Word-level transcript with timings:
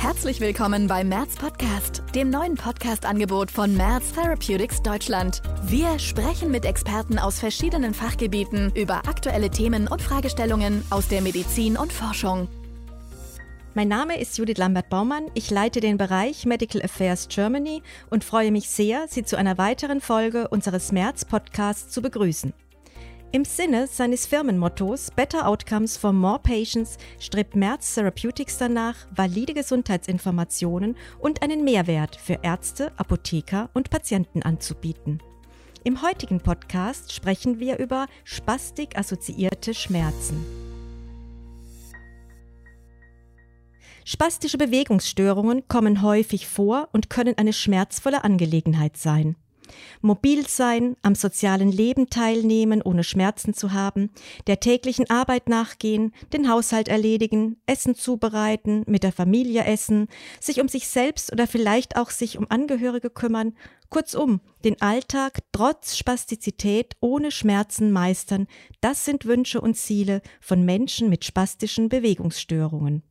Herzlich 0.00 0.40
willkommen 0.40 0.86
beim 0.86 1.10
Merz 1.10 1.36
Podcast, 1.36 2.02
dem 2.14 2.30
neuen 2.30 2.54
Podcast-Angebot 2.54 3.50
von 3.50 3.76
Merz 3.76 4.12
Therapeutics 4.12 4.82
Deutschland. 4.82 5.42
Wir 5.64 5.98
sprechen 5.98 6.50
mit 6.50 6.64
Experten 6.64 7.18
aus 7.18 7.38
verschiedenen 7.38 7.92
Fachgebieten 7.92 8.72
über 8.74 9.06
aktuelle 9.06 9.50
Themen 9.50 9.88
und 9.88 10.00
Fragestellungen 10.00 10.82
aus 10.88 11.08
der 11.08 11.20
Medizin 11.20 11.76
und 11.76 11.92
Forschung. 11.92 12.48
Mein 13.74 13.88
Name 13.88 14.18
ist 14.18 14.38
Judith 14.38 14.56
Lambert-Baumann. 14.56 15.26
Ich 15.34 15.50
leite 15.50 15.80
den 15.80 15.98
Bereich 15.98 16.46
Medical 16.46 16.80
Affairs 16.80 17.28
Germany 17.28 17.82
und 18.08 18.24
freue 18.24 18.52
mich 18.52 18.70
sehr, 18.70 19.04
Sie 19.06 19.24
zu 19.24 19.36
einer 19.36 19.58
weiteren 19.58 20.00
Folge 20.00 20.48
unseres 20.48 20.92
Merz-Podcasts 20.92 21.92
zu 21.92 22.00
begrüßen. 22.00 22.54
Im 23.32 23.44
Sinne 23.44 23.86
seines 23.86 24.26
Firmenmottos 24.26 25.12
Better 25.14 25.46
Outcomes 25.46 25.96
for 25.96 26.12
More 26.12 26.40
Patients 26.40 26.98
strebt 27.20 27.54
Merz 27.54 27.94
Therapeutics 27.94 28.58
danach, 28.58 28.96
valide 29.14 29.54
Gesundheitsinformationen 29.54 30.96
und 31.20 31.40
einen 31.40 31.62
Mehrwert 31.62 32.16
für 32.16 32.40
Ärzte, 32.42 32.90
Apotheker 32.96 33.70
und 33.72 33.88
Patienten 33.88 34.42
anzubieten. 34.42 35.22
Im 35.84 36.02
heutigen 36.02 36.40
Podcast 36.40 37.12
sprechen 37.12 37.60
wir 37.60 37.78
über 37.78 38.06
spastik-assoziierte 38.24 39.74
Schmerzen. 39.74 40.44
Spastische 44.04 44.58
Bewegungsstörungen 44.58 45.68
kommen 45.68 46.02
häufig 46.02 46.48
vor 46.48 46.88
und 46.92 47.10
können 47.10 47.38
eine 47.38 47.52
schmerzvolle 47.52 48.24
Angelegenheit 48.24 48.96
sein. 48.96 49.36
Mobil 50.00 50.46
sein, 50.46 50.96
am 51.02 51.14
sozialen 51.14 51.72
Leben 51.72 52.10
teilnehmen, 52.10 52.82
ohne 52.82 53.04
Schmerzen 53.04 53.54
zu 53.54 53.72
haben, 53.72 54.10
der 54.46 54.60
täglichen 54.60 55.08
Arbeit 55.10 55.48
nachgehen, 55.48 56.12
den 56.32 56.50
Haushalt 56.50 56.88
erledigen, 56.88 57.56
Essen 57.66 57.94
zubereiten, 57.94 58.84
mit 58.86 59.02
der 59.02 59.12
Familie 59.12 59.64
essen, 59.64 60.08
sich 60.40 60.60
um 60.60 60.68
sich 60.68 60.88
selbst 60.88 61.32
oder 61.32 61.46
vielleicht 61.46 61.96
auch 61.96 62.10
sich 62.10 62.38
um 62.38 62.46
Angehörige 62.48 63.10
kümmern, 63.10 63.54
kurzum, 63.90 64.40
den 64.64 64.80
Alltag 64.80 65.40
trotz 65.52 65.96
Spastizität 65.96 66.94
ohne 67.00 67.30
Schmerzen 67.30 67.92
meistern, 67.92 68.46
das 68.80 69.04
sind 69.04 69.26
Wünsche 69.26 69.60
und 69.60 69.76
Ziele 69.76 70.22
von 70.40 70.64
Menschen 70.64 71.10
mit 71.10 71.24
spastischen 71.24 71.88
Bewegungsstörungen. 71.88 73.02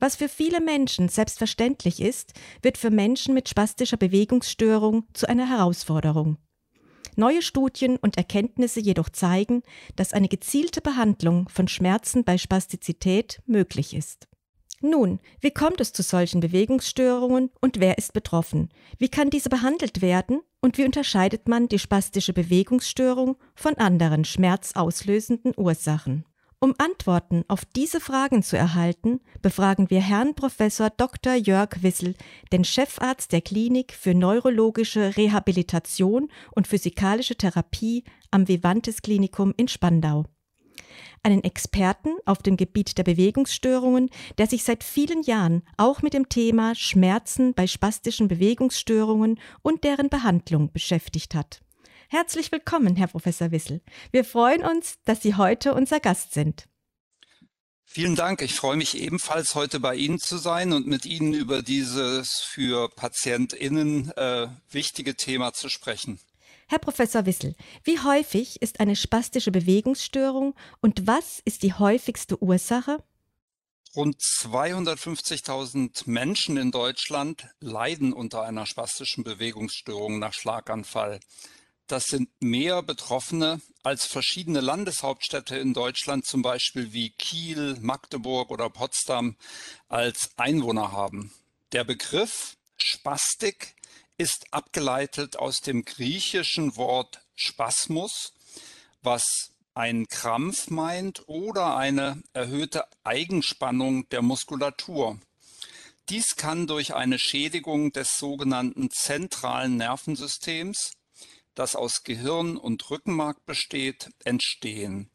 Was 0.00 0.14
für 0.14 0.28
viele 0.28 0.60
Menschen 0.60 1.08
selbstverständlich 1.08 2.00
ist, 2.00 2.32
wird 2.62 2.78
für 2.78 2.90
Menschen 2.90 3.34
mit 3.34 3.48
spastischer 3.48 3.96
Bewegungsstörung 3.96 5.04
zu 5.12 5.28
einer 5.28 5.48
Herausforderung. 5.48 6.38
Neue 7.16 7.42
Studien 7.42 7.96
und 7.96 8.16
Erkenntnisse 8.16 8.78
jedoch 8.78 9.08
zeigen, 9.08 9.62
dass 9.96 10.12
eine 10.12 10.28
gezielte 10.28 10.80
Behandlung 10.80 11.48
von 11.48 11.66
Schmerzen 11.66 12.22
bei 12.22 12.38
Spastizität 12.38 13.42
möglich 13.44 13.92
ist. 13.92 14.28
Nun, 14.80 15.18
wie 15.40 15.50
kommt 15.50 15.80
es 15.80 15.92
zu 15.92 16.04
solchen 16.04 16.38
Bewegungsstörungen 16.38 17.50
und 17.60 17.80
wer 17.80 17.98
ist 17.98 18.12
betroffen? 18.12 18.68
Wie 18.98 19.08
kann 19.08 19.30
diese 19.30 19.48
behandelt 19.48 20.00
werden 20.00 20.40
und 20.60 20.78
wie 20.78 20.84
unterscheidet 20.84 21.48
man 21.48 21.66
die 21.66 21.80
spastische 21.80 22.32
Bewegungsstörung 22.32 23.36
von 23.56 23.74
anderen 23.78 24.24
schmerzauslösenden 24.24 25.54
Ursachen? 25.56 26.24
Um 26.60 26.74
Antworten 26.78 27.44
auf 27.46 27.64
diese 27.64 28.00
Fragen 28.00 28.42
zu 28.42 28.58
erhalten, 28.58 29.20
befragen 29.42 29.90
wir 29.90 30.00
Herrn 30.00 30.34
Professor 30.34 30.90
Dr. 30.90 31.34
Jörg 31.34 31.82
Wissel, 31.82 32.16
den 32.50 32.64
Chefarzt 32.64 33.30
der 33.30 33.42
Klinik 33.42 33.92
für 33.92 34.12
neurologische 34.12 35.16
Rehabilitation 35.16 36.28
und 36.50 36.66
physikalische 36.66 37.36
Therapie 37.36 38.02
am 38.32 38.48
Vivantes 38.48 39.02
Klinikum 39.02 39.54
in 39.56 39.68
Spandau. 39.68 40.24
Einen 41.22 41.44
Experten 41.44 42.16
auf 42.26 42.38
dem 42.38 42.56
Gebiet 42.56 42.98
der 42.98 43.04
Bewegungsstörungen, 43.04 44.10
der 44.38 44.48
sich 44.48 44.64
seit 44.64 44.82
vielen 44.82 45.22
Jahren 45.22 45.62
auch 45.76 46.02
mit 46.02 46.12
dem 46.12 46.28
Thema 46.28 46.74
Schmerzen 46.74 47.54
bei 47.54 47.68
spastischen 47.68 48.26
Bewegungsstörungen 48.26 49.38
und 49.62 49.84
deren 49.84 50.08
Behandlung 50.08 50.72
beschäftigt 50.72 51.36
hat. 51.36 51.60
Herzlich 52.10 52.50
willkommen, 52.52 52.96
Herr 52.96 53.08
Professor 53.08 53.50
Wissel. 53.50 53.82
Wir 54.12 54.24
freuen 54.24 54.64
uns, 54.64 54.94
dass 55.04 55.20
Sie 55.20 55.34
heute 55.34 55.74
unser 55.74 56.00
Gast 56.00 56.32
sind. 56.32 56.66
Vielen 57.84 58.16
Dank. 58.16 58.40
Ich 58.40 58.54
freue 58.54 58.78
mich 58.78 58.96
ebenfalls 58.96 59.54
heute 59.54 59.78
bei 59.78 59.94
Ihnen 59.94 60.18
zu 60.18 60.38
sein 60.38 60.72
und 60.72 60.86
mit 60.86 61.04
Ihnen 61.04 61.34
über 61.34 61.60
dieses 61.62 62.40
für 62.40 62.88
PatientInnen 62.88 64.10
äh, 64.16 64.48
wichtige 64.70 65.16
Thema 65.16 65.52
zu 65.52 65.68
sprechen. 65.68 66.18
Herr 66.66 66.78
Professor 66.78 67.26
Wissel, 67.26 67.54
wie 67.84 67.98
häufig 67.98 68.62
ist 68.62 68.80
eine 68.80 68.96
spastische 68.96 69.50
Bewegungsstörung 69.50 70.54
und 70.80 71.06
was 71.06 71.40
ist 71.44 71.62
die 71.62 71.74
häufigste 71.74 72.42
Ursache? 72.42 73.04
Rund 73.94 74.18
250.000 74.20 76.04
Menschen 76.06 76.56
in 76.56 76.70
Deutschland 76.70 77.48
leiden 77.60 78.14
unter 78.14 78.42
einer 78.42 78.64
spastischen 78.64 79.24
Bewegungsstörung 79.24 80.18
nach 80.18 80.32
Schlaganfall. 80.32 81.20
Das 81.88 82.04
sind 82.04 82.28
mehr 82.40 82.82
Betroffene 82.82 83.62
als 83.82 84.04
verschiedene 84.04 84.60
Landeshauptstädte 84.60 85.56
in 85.56 85.72
Deutschland, 85.72 86.26
zum 86.26 86.42
Beispiel 86.42 86.92
wie 86.92 87.10
Kiel, 87.10 87.78
Magdeburg 87.80 88.50
oder 88.50 88.68
Potsdam, 88.68 89.36
als 89.88 90.28
Einwohner 90.36 90.92
haben. 90.92 91.32
Der 91.72 91.84
Begriff 91.84 92.58
Spastik 92.76 93.74
ist 94.18 94.48
abgeleitet 94.50 95.38
aus 95.38 95.60
dem 95.60 95.86
griechischen 95.86 96.76
Wort 96.76 97.22
Spasmus, 97.34 98.34
was 99.00 99.52
einen 99.72 100.08
Krampf 100.08 100.68
meint 100.68 101.26
oder 101.26 101.74
eine 101.74 102.22
erhöhte 102.34 102.84
Eigenspannung 103.02 104.06
der 104.10 104.20
Muskulatur. 104.20 105.18
Dies 106.10 106.36
kann 106.36 106.66
durch 106.66 106.94
eine 106.94 107.18
Schädigung 107.18 107.92
des 107.92 108.18
sogenannten 108.18 108.90
zentralen 108.90 109.78
Nervensystems 109.78 110.97
das 111.58 111.74
aus 111.74 112.04
Gehirn 112.04 112.56
und 112.56 112.88
Rückenmark 112.90 113.44
besteht, 113.44 114.10
entstehen. 114.24 115.10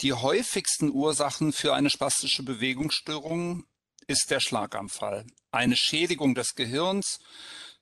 Die 0.00 0.12
häufigsten 0.12 0.90
Ursachen 0.90 1.52
für 1.52 1.74
eine 1.74 1.90
spastische 1.90 2.44
Bewegungsstörung 2.44 3.64
ist 4.06 4.30
der 4.30 4.40
Schlaganfall, 4.40 5.26
eine 5.50 5.76
Schädigung 5.76 6.34
des 6.34 6.54
Gehirns 6.54 7.18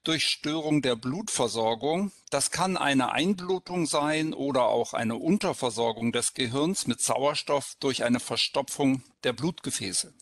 durch 0.02 0.24
Störung 0.24 0.82
der 0.82 0.96
Blutversorgung. 0.96 2.12
Das 2.30 2.50
kann 2.50 2.76
eine 2.76 3.12
Einblutung 3.12 3.86
sein 3.86 4.32
oder 4.32 4.66
auch 4.66 4.94
eine 4.94 5.16
Unterversorgung 5.16 6.12
des 6.12 6.32
Gehirns 6.32 6.86
mit 6.86 7.02
Sauerstoff 7.02 7.74
durch 7.80 8.04
eine 8.04 8.20
Verstopfung 8.20 9.02
der 9.24 9.32
Blutgefäße. 9.32 10.14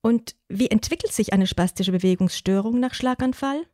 Und 0.00 0.36
wie 0.48 0.70
entwickelt 0.70 1.12
sich 1.12 1.32
eine 1.32 1.46
spastische 1.46 1.92
Bewegungsstörung 1.92 2.78
nach 2.78 2.94
Schlaganfall? 2.94 3.66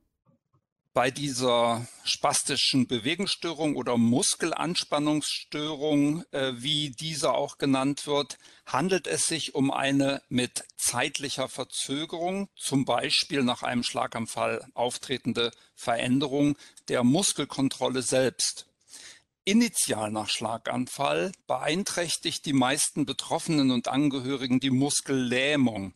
Bei 0.95 1.11
dieser 1.11 1.87
spastischen 2.05 2.87
Bewegungsstörung 2.87 3.75
oder 3.75 3.97
Muskelanspannungsstörung, 3.97 6.23
äh, 6.31 6.53
wie 6.55 6.91
diese 6.91 7.35
auch 7.35 7.59
genannt 7.59 8.07
wird, 8.07 8.39
handelt 8.65 9.09
es 9.09 9.27
sich 9.27 9.57
um 9.57 9.73
eine 9.73 10.23
mit 10.29 10.63
zeitlicher 10.77 11.49
Verzögerung, 11.49 12.49
zum 12.57 12.85
Beispiel 12.85 13.43
nach 13.43 13.65
einem 13.65 13.83
Schlaganfall 13.83 14.65
auftretende 14.75 15.51
Veränderung 15.75 16.57
der 16.87 17.03
Muskelkontrolle 17.03 18.03
selbst. 18.03 18.67
Initial 19.45 20.13
nach 20.13 20.29
Schlaganfall 20.29 21.33
beeinträchtigt 21.49 22.47
die 22.47 22.53
meisten 22.53 23.05
Betroffenen 23.05 23.73
und 23.73 23.89
Angehörigen 23.89 24.61
die 24.61 24.71
Muskellähmung. 24.71 25.93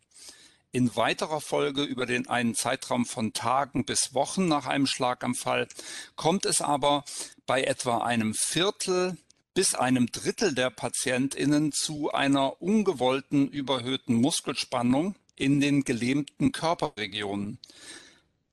In 0.70 0.94
weiterer 0.96 1.40
Folge 1.40 1.82
über 1.82 2.04
den 2.04 2.28
einen 2.28 2.54
Zeitraum 2.54 3.06
von 3.06 3.32
Tagen 3.32 3.86
bis 3.86 4.12
Wochen 4.12 4.48
nach 4.48 4.66
einem 4.66 4.86
Schlaganfall 4.86 5.66
kommt 6.14 6.44
es 6.44 6.60
aber 6.60 7.04
bei 7.46 7.62
etwa 7.62 7.98
einem 7.98 8.34
Viertel 8.34 9.16
bis 9.54 9.74
einem 9.74 10.06
Drittel 10.08 10.54
der 10.54 10.68
PatientInnen 10.68 11.72
zu 11.72 12.12
einer 12.12 12.60
ungewollten 12.60 13.48
überhöhten 13.48 14.14
Muskelspannung 14.14 15.14
in 15.36 15.60
den 15.60 15.84
gelähmten 15.84 16.52
Körperregionen. 16.52 17.58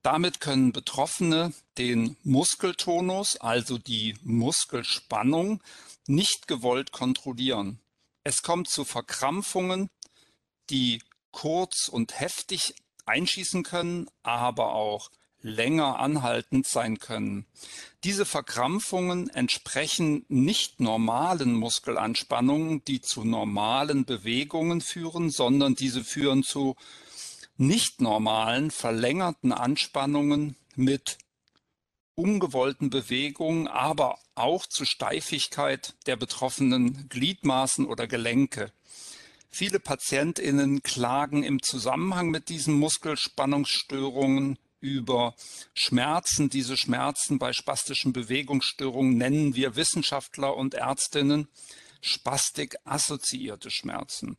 Damit 0.01 0.39
können 0.39 0.71
Betroffene 0.71 1.53
den 1.77 2.15
Muskeltonus, 2.23 3.35
also 3.37 3.77
die 3.77 4.15
Muskelspannung, 4.23 5.61
nicht 6.07 6.47
gewollt 6.47 6.93
kontrollieren. 6.93 7.79
Es 8.23 8.41
kommt 8.41 8.69
zu 8.69 8.85
Verkrampfungen, 8.85 9.89
die 10.69 11.01
kurz 11.35 11.89
und 11.89 12.17
heftig 12.17 12.75
einschießen 13.05 13.63
können, 13.63 14.07
aber 14.23 14.73
auch 14.73 15.11
länger 15.41 15.99
anhaltend 15.99 16.65
sein 16.65 16.97
können. 16.97 17.45
Diese 18.05 18.25
Verkrampfungen 18.25 19.29
entsprechen 19.29 20.25
nicht 20.29 20.79
normalen 20.79 21.53
Muskelanspannungen, 21.53 22.83
die 22.85 23.01
zu 23.01 23.25
normalen 23.25 24.05
Bewegungen 24.05 24.79
führen, 24.79 25.29
sondern 25.29 25.75
diese 25.75 26.05
führen 26.05 26.41
zu 26.41 26.75
nicht 27.57 27.99
normalen, 27.99 28.71
verlängerten 28.71 29.51
Anspannungen 29.51 30.55
mit 30.75 31.17
ungewollten 32.15 32.89
Bewegungen, 32.89 33.67
aber 33.67 34.19
auch 34.35 34.65
zu 34.65 34.85
Steifigkeit 34.85 35.95
der 36.05 36.15
betroffenen 36.15 37.09
Gliedmaßen 37.09 37.85
oder 37.85 38.07
Gelenke. 38.07 38.71
Viele 39.57 39.79
Patientinnen 39.79 40.83
klagen 40.83 41.43
im 41.43 41.63
Zusammenhang 41.63 42.29
mit 42.29 42.49
diesen 42.49 42.73
Muskelspannungsstörungen 42.73 44.59
über 44.81 45.33
Schmerzen. 45.73 46.49
Diese 46.49 46.75
Schmerzen 46.75 47.39
bei 47.39 47.53
spastischen 47.53 48.11
Bewegungsstörungen 48.11 49.17
nennen 49.17 49.55
wir 49.55 49.77
Wissenschaftler 49.77 50.57
und 50.57 50.73
Ärztinnen 50.73 51.47
Spastik-assoziierte 52.01 53.71
Schmerzen. 53.71 54.35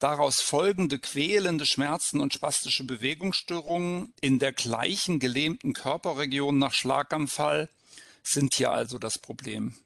Daraus 0.00 0.40
folgende 0.40 0.98
quälende 0.98 1.64
Schmerzen 1.64 2.18
und 2.18 2.34
spastische 2.34 2.82
Bewegungsstörungen 2.82 4.12
in 4.20 4.40
der 4.40 4.52
gleichen 4.52 5.20
gelähmten 5.20 5.72
Körperregion 5.72 6.58
nach 6.58 6.74
Schlaganfall 6.74 7.68
sind 8.24 8.56
hier 8.56 8.72
also 8.72 8.98
das 8.98 9.20
Problem. 9.20 9.76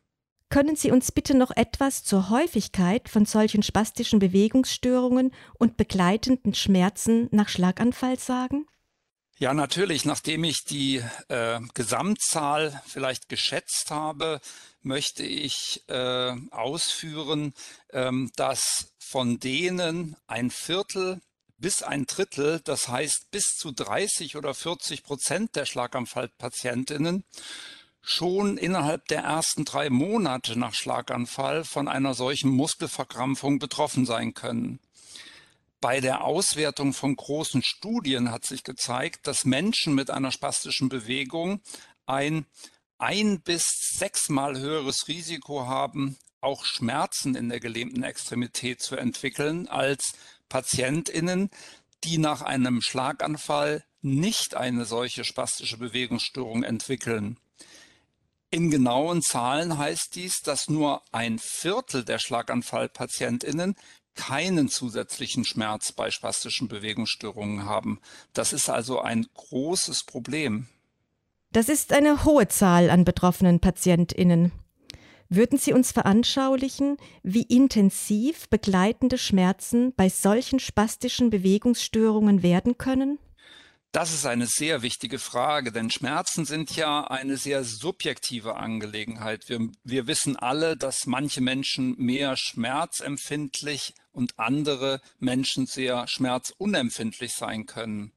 Können 0.55 0.77
Sie 0.77 0.93
uns 0.93 1.11
bitte 1.11 1.37
noch 1.37 1.51
etwas 1.51 2.05
zur 2.05 2.31
Häufigkeit 2.31 3.09
von 3.09 3.27
solchen 3.27 3.65
spastischen 3.65 4.21
Bewegungsstörungen 4.21 5.35
und 5.59 5.77
begleitenden 5.77 6.55
Schmerzen 6.55 7.27
nach 7.33 7.49
Schlaganfall 7.49 8.21
sagen? 8.21 8.69
Ja, 9.37 9.53
natürlich. 9.53 10.05
Nachdem 10.05 10.45
ich 10.45 10.63
die 10.63 11.03
äh, 11.27 11.59
Gesamtzahl 11.75 12.81
vielleicht 12.87 13.29
geschätzt 13.29 13.91
habe, 13.91 14.41
möchte 14.81 15.25
ich 15.25 15.83
äh, 15.89 16.37
ausführen, 16.53 17.53
ähm, 17.91 18.31
dass 18.37 18.93
von 19.01 19.41
denen 19.41 20.15
ein 20.29 20.53
Viertel 20.53 21.21
bis 21.59 21.83
ein 21.83 22.07
Drittel, 22.07 22.61
das 22.63 22.87
heißt 22.87 23.33
bis 23.33 23.57
zu 23.57 23.73
30 23.73 24.37
oder 24.37 24.55
40 24.55 25.03
Prozent 25.03 25.57
der 25.57 25.67
Schlaganfallpatientinnen 25.67 27.25
schon 28.05 28.59
innerhalb 28.59 29.09
der 29.09 29.23
ersten 29.23 29.65
drei 29.65 29.91
Monate 29.91 30.59
nach 30.59 30.75
Schlaganfall 30.75 31.65
von 31.65 31.89
einer 31.89 32.15
solchen 32.15 32.51
Muskelverkrampfung 32.51 33.59
betroffen 33.59 34.05
sein 34.07 34.35
können. 34.35 34.79
Bei 35.81 36.01
der 36.01 36.25
Auswertung 36.25 36.93
von 36.93 37.17
großen 37.17 37.63
Studien 37.63 38.31
hat 38.31 38.47
sich 38.47 38.63
gezeigt, 38.63 39.27
dass 39.27 39.45
Menschen 39.45 39.95
mit 39.95 40.11
einer 40.11 40.31
spastischen 40.31 40.89
Bewegung 40.89 41.61
ein 42.07 42.47
ein 42.99 43.41
bis 43.41 43.65
sechsmal 43.97 44.59
höheres 44.59 45.09
Risiko 45.09 45.67
haben, 45.67 46.17
auch 46.41 46.65
Schmerzen 46.65 47.35
in 47.35 47.49
der 47.49 47.61
gelähmten 47.61 48.03
Extremität 48.03 48.81
zu 48.81 48.97
entwickeln 48.97 49.67
als 49.69 50.13
Patientinnen, 50.49 51.51
die 52.05 52.19
nach 52.19 52.43
einem 52.43 52.81
Schlaganfall 52.81 53.85
nicht 54.01 54.55
eine 54.55 54.85
solche 54.85 55.25
spastische 55.25 55.79
Bewegungsstörung 55.79 56.63
entwickeln. 56.63 57.39
In 58.55 58.71
genauen 58.71 59.21
Zahlen 59.21 59.79
heißt 59.79 60.15
dies, 60.15 60.41
dass 60.41 60.69
nur 60.69 61.03
ein 61.11 61.41
Viertel 61.41 62.05
der 62.05 62.21
Schlaganfallpatientinnen 62.21 63.75
keinen 64.15 64.69
zusätzlichen 64.69 65.45
Schmerz 65.45 65.91
bei 65.91 66.13
spastischen 66.13 66.69
Bewegungsstörungen 66.69 67.65
haben. 67.65 67.99
Das 68.33 68.53
ist 68.53 68.71
also 68.71 69.01
ein 69.01 69.27
großes 69.35 70.05
Problem. 70.05 70.69
Das 71.51 71.69
ist 71.69 71.93
eine 71.93 72.25
hohe 72.25 72.47
Zahl 72.47 72.91
an 72.91 73.05
betroffenen 73.05 73.59
Patientinnen. 73.59 74.53
Würden 75.29 75.59
Sie 75.59 75.73
uns 75.73 75.91
veranschaulichen, 75.91 76.97
wie 77.25 77.43
intensiv 77.43 78.49
begleitende 78.51 79.19
Schmerzen 79.19 79.93
bei 79.97 80.09
solchen 80.09 80.61
spastischen 80.61 81.29
Bewegungsstörungen 81.29 82.45
werden 82.45 82.79
können? 82.79 83.19
Das 83.95 84.13
ist 84.13 84.27
eine 84.27 84.49
sehr 84.49 84.83
wichtige 84.83 85.21
Frage, 85.21 85.71
denn 85.71 85.89
Schmerzen 85.89 86.45
sind 86.45 86.75
ja 86.75 87.05
eine 87.05 87.37
sehr 87.37 87.63
subjektive 87.63 88.57
Angelegenheit. 88.57 89.49
Wir, 89.49 89.69
wir 89.85 90.09
wissen 90.09 90.35
alle, 90.35 90.77
dass 90.77 91.07
manche 91.07 91.41
Menschen 91.41 91.95
mehr 91.97 92.37
schmerzempfindlich 92.37 93.95
und 94.11 94.37
andere 94.37 95.01
Menschen 95.21 95.67
sehr 95.67 96.09
schmerzunempfindlich 96.09 97.35
sein 97.35 97.67
können. 97.67 98.11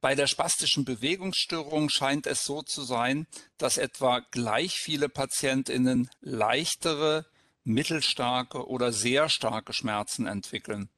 Bei 0.00 0.14
der 0.14 0.28
spastischen 0.28 0.86
Bewegungsstörung 0.86 1.90
scheint 1.90 2.26
es 2.26 2.44
so 2.44 2.62
zu 2.62 2.80
sein, 2.80 3.26
dass 3.58 3.76
etwa 3.76 4.20
gleich 4.30 4.76
viele 4.80 5.10
Patientinnen 5.10 6.08
leichtere, 6.22 7.26
mittelstarke 7.64 8.66
oder 8.66 8.94
sehr 8.94 9.28
starke 9.28 9.74
Schmerzen 9.74 10.26
entwickeln. 10.26 10.88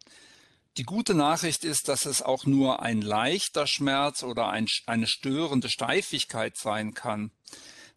Die 0.76 0.85
gute 0.85 1.15
Nachricht 1.15 1.65
ist, 1.65 1.88
dass 1.88 2.06
es 2.06 2.23
auch 2.23 2.44
nur 2.44 2.82
ein 2.82 3.03
leichter 3.03 3.67
Schmerz 3.67 4.23
oder 4.23 4.49
ein, 4.49 4.67
eine 4.87 5.06
störende 5.06 5.69
Steifigkeit 5.69 6.56
sein 6.56 6.94
kann. 6.94 7.32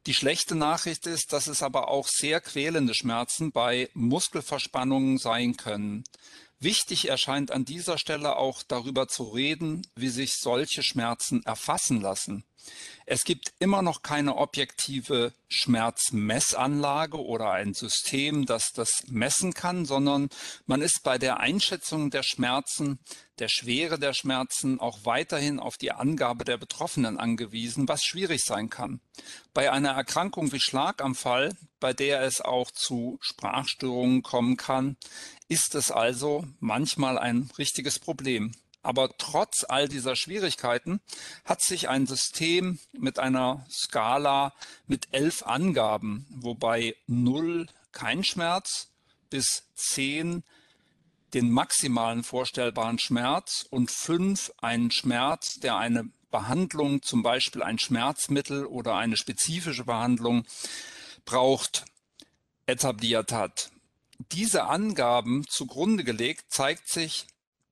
Die 0.07 0.15
schlechte 0.15 0.56
Nachricht 0.56 1.06
ist, 1.06 1.31
dass 1.31 1.45
es 1.45 1.62
aber 1.62 1.89
auch 1.89 2.07
sehr 2.07 2.41
quälende 2.41 2.95
Schmerzen 2.95 3.51
bei 3.51 3.89
Muskelverspannungen 3.94 5.19
sein 5.19 5.57
können. 5.57 6.03
Wichtig 6.59 7.07
erscheint 7.07 7.51
an 7.51 7.65
dieser 7.65 8.00
Stelle 8.00 8.35
auch 8.35 8.63
darüber 8.63 9.07
zu 9.07 9.24
reden, 9.24 9.85
wie 9.95 10.09
sich 10.09 10.33
solche 10.38 10.81
Schmerzen 10.81 11.44
erfassen 11.44 12.01
lassen. 12.01 12.44
Es 13.05 13.23
gibt 13.23 13.51
immer 13.59 13.81
noch 13.81 14.03
keine 14.03 14.37
objektive 14.37 15.33
Schmerzmessanlage 15.49 17.17
oder 17.17 17.51
ein 17.51 17.73
System, 17.73 18.45
das 18.45 18.71
das 18.73 19.03
messen 19.07 19.53
kann, 19.53 19.85
sondern 19.85 20.29
man 20.65 20.81
ist 20.81 21.01
bei 21.03 21.17
der 21.17 21.39
Einschätzung 21.39 22.09
der 22.09 22.23
Schmerzen, 22.23 22.99
der 23.39 23.49
Schwere 23.49 23.99
der 23.99 24.13
Schmerzen 24.13 24.79
auch 24.79 24.99
weiterhin 25.03 25.59
auf 25.59 25.77
die 25.77 25.91
Angabe 25.91 26.45
der 26.45 26.57
Betroffenen 26.57 27.17
angewiesen, 27.17 27.87
was 27.87 28.03
schwierig 28.03 28.43
sein 28.43 28.69
kann. 28.69 29.01
Bei 29.53 29.71
einer 29.71 29.91
Erkrankung 29.91 30.51
wie 30.53 30.59
Schlaganfall, 30.59 31.53
bei 31.79 31.93
der 31.93 32.21
es 32.21 32.39
auch 32.39 32.71
zu 32.71 33.17
Sprachstörungen 33.21 34.21
kommen 34.21 34.57
kann, 34.57 34.95
ist 35.47 35.75
es 35.75 35.91
also 35.91 36.45
manchmal 36.59 37.17
ein 37.17 37.49
richtiges 37.57 37.99
Problem. 37.99 38.53
Aber 38.83 39.15
trotz 39.17 39.63
all 39.67 39.87
dieser 39.87 40.15
Schwierigkeiten 40.15 41.01
hat 41.45 41.61
sich 41.61 41.87
ein 41.89 42.07
System 42.07 42.79
mit 42.93 43.19
einer 43.19 43.65
Skala 43.69 44.53
mit 44.87 45.07
elf 45.11 45.43
Angaben, 45.43 46.25
wobei 46.29 46.95
0 47.07 47.67
kein 47.91 48.23
Schmerz 48.23 48.89
bis 49.29 49.63
10 49.75 50.43
den 51.33 51.51
maximalen 51.51 52.23
vorstellbaren 52.23 52.99
Schmerz 52.99 53.65
und 53.69 53.91
5 53.91 54.51
einen 54.57 54.91
Schmerz, 54.91 55.59
der 55.59 55.77
eine 55.77 56.09
Behandlung, 56.29 57.01
zum 57.01 57.23
Beispiel 57.23 57.61
ein 57.61 57.77
Schmerzmittel 57.77 58.65
oder 58.65 58.95
eine 58.95 59.17
spezifische 59.17 59.85
Behandlung 59.85 60.45
braucht, 61.25 61.85
etabliert 62.65 63.31
hat. 63.31 63.69
Diese 64.31 64.65
Angaben 64.65 65.45
zugrunde 65.47 66.03
gelegt, 66.03 66.45
zeigt 66.49 66.89
sich 66.89 67.27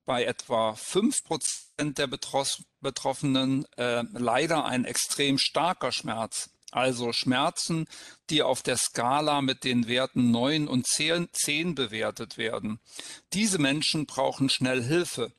bei 0.09 0.23
etwa 0.23 0.73
fünf 0.73 1.23
Prozent 1.23 1.99
der 1.99 2.07
Betroffenen 2.07 3.67
äh, 3.77 4.03
leider 4.13 4.65
ein 4.65 4.83
extrem 4.83 5.37
starker 5.37 5.91
Schmerz. 5.91 6.49
Also 6.71 7.13
Schmerzen, 7.13 7.85
die 8.31 8.41
auf 8.41 8.63
der 8.63 8.77
Skala 8.77 9.43
mit 9.43 9.63
den 9.63 9.87
Werten 9.87 10.31
9 10.31 10.67
und 10.67 10.87
10, 10.87 11.29
10 11.31 11.75
bewertet 11.75 12.39
werden. 12.39 12.79
Diese 13.33 13.59
Menschen 13.59 14.07
brauchen 14.07 14.49
schnell 14.49 14.81
Hilfe. 14.81 15.31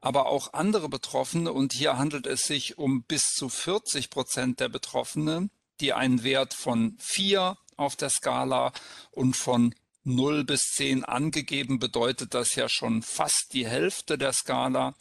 Aber 0.00 0.26
auch 0.26 0.54
andere 0.54 0.88
Betroffene, 0.88 1.52
und 1.52 1.72
hier 1.72 1.96
handelt 1.96 2.26
es 2.26 2.40
sich 2.40 2.78
um 2.78 3.04
bis 3.04 3.22
zu 3.36 3.48
40 3.48 4.10
Prozent 4.10 4.58
der 4.58 4.70
Betroffenen, 4.70 5.52
die 5.78 5.92
einen 5.92 6.24
Wert 6.24 6.52
von 6.52 6.96
4 6.98 7.56
auf 7.76 7.94
der 7.94 8.10
Skala 8.10 8.72
und 9.12 9.36
von 9.36 9.72
0 10.04 10.44
bis 10.44 10.72
10 10.74 11.04
angegeben, 11.04 11.78
bedeutet 11.78 12.34
das 12.34 12.54
ja 12.54 12.68
schon 12.68 13.02
fast 13.02 13.52
die 13.52 13.66
Hälfte 13.66 14.16
der 14.18 14.32
Skala. 14.32 14.94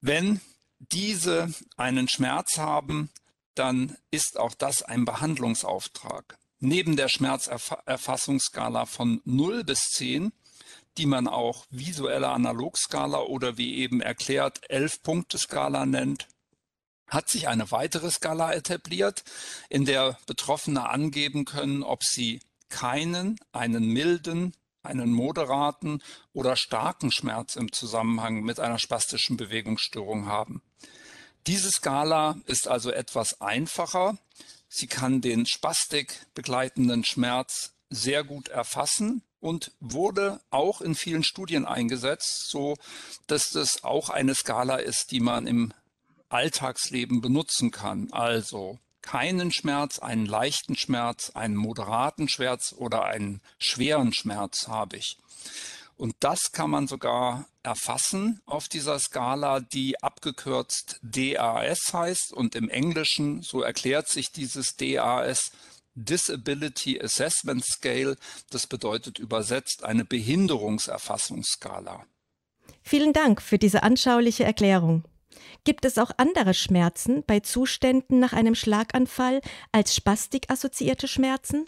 Wenn 0.00 0.40
diese 0.78 1.52
einen 1.76 2.08
Schmerz 2.08 2.58
haben, 2.58 3.10
dann 3.54 3.96
ist 4.10 4.38
auch 4.38 4.54
das 4.54 4.82
ein 4.82 5.04
Behandlungsauftrag. 5.04 6.38
Neben 6.60 6.96
der 6.96 7.08
Schmerzerfassungsskala 7.08 8.86
von 8.86 9.20
0 9.24 9.64
bis 9.64 9.90
10, 9.90 10.32
die 10.96 11.06
man 11.06 11.28
auch 11.28 11.66
visuelle 11.70 12.28
Analogskala 12.28 13.20
oder 13.20 13.56
wie 13.56 13.76
eben 13.76 14.00
erklärt 14.00 14.68
11-Punkte-Skala 14.68 15.86
nennt, 15.86 16.26
hat 17.06 17.28
sich 17.28 17.48
eine 17.48 17.70
weitere 17.70 18.10
Skala 18.10 18.52
etabliert, 18.52 19.24
in 19.68 19.84
der 19.84 20.18
Betroffene 20.26 20.88
angeben 20.88 21.44
können, 21.44 21.82
ob 21.82 22.04
sie 22.04 22.40
keinen, 22.68 23.38
einen 23.52 23.92
milden, 23.92 24.54
einen 24.82 25.12
moderaten 25.12 26.02
oder 26.32 26.56
starken 26.56 27.10
Schmerz 27.10 27.56
im 27.56 27.72
Zusammenhang 27.72 28.42
mit 28.42 28.60
einer 28.60 28.78
spastischen 28.78 29.36
Bewegungsstörung 29.36 30.26
haben. 30.26 30.62
Diese 31.46 31.70
Skala 31.70 32.36
ist 32.46 32.68
also 32.68 32.90
etwas 32.90 33.40
einfacher. 33.40 34.18
Sie 34.68 34.86
kann 34.86 35.20
den 35.20 35.46
Spastik 35.46 36.26
begleitenden 36.34 37.04
Schmerz 37.04 37.72
sehr 37.90 38.22
gut 38.24 38.48
erfassen 38.48 39.22
und 39.40 39.72
wurde 39.80 40.40
auch 40.50 40.80
in 40.80 40.94
vielen 40.94 41.22
Studien 41.22 41.64
eingesetzt, 41.64 42.50
so 42.50 42.76
dass 43.26 43.50
das 43.50 43.84
auch 43.84 44.10
eine 44.10 44.34
Skala 44.34 44.76
ist, 44.76 45.10
die 45.10 45.20
man 45.20 45.46
im 45.46 45.72
Alltagsleben 46.28 47.20
benutzen 47.20 47.70
kann. 47.70 48.12
Also 48.12 48.78
keinen 49.08 49.50
Schmerz, 49.52 49.98
einen 50.00 50.26
leichten 50.26 50.76
Schmerz, 50.76 51.30
einen 51.30 51.56
moderaten 51.56 52.28
Schmerz 52.28 52.74
oder 52.76 53.06
einen 53.06 53.40
schweren 53.58 54.12
Schmerz 54.12 54.68
habe 54.68 54.98
ich. 54.98 55.16
Und 55.96 56.14
das 56.20 56.52
kann 56.52 56.68
man 56.68 56.86
sogar 56.86 57.46
erfassen 57.62 58.42
auf 58.44 58.68
dieser 58.68 58.98
Skala, 58.98 59.60
die 59.60 60.02
abgekürzt 60.02 61.00
DAS 61.00 61.90
heißt. 61.90 62.34
Und 62.34 62.54
im 62.54 62.68
Englischen, 62.68 63.40
so 63.40 63.62
erklärt 63.62 64.10
sich 64.10 64.30
dieses 64.30 64.76
DAS, 64.76 65.52
Disability 65.94 67.00
Assessment 67.00 67.64
Scale. 67.64 68.18
Das 68.50 68.66
bedeutet 68.66 69.18
übersetzt 69.18 69.84
eine 69.84 70.04
Behinderungserfassungsskala. 70.04 72.04
Vielen 72.82 73.14
Dank 73.14 73.40
für 73.40 73.58
diese 73.58 73.82
anschauliche 73.82 74.44
Erklärung. 74.44 75.04
Gibt 75.64 75.84
es 75.84 75.98
auch 75.98 76.12
andere 76.16 76.54
Schmerzen 76.54 77.24
bei 77.26 77.40
Zuständen 77.40 78.18
nach 78.18 78.32
einem 78.32 78.54
Schlaganfall 78.54 79.40
als 79.72 79.94
spastikassoziierte 79.94 81.08
Schmerzen? 81.08 81.66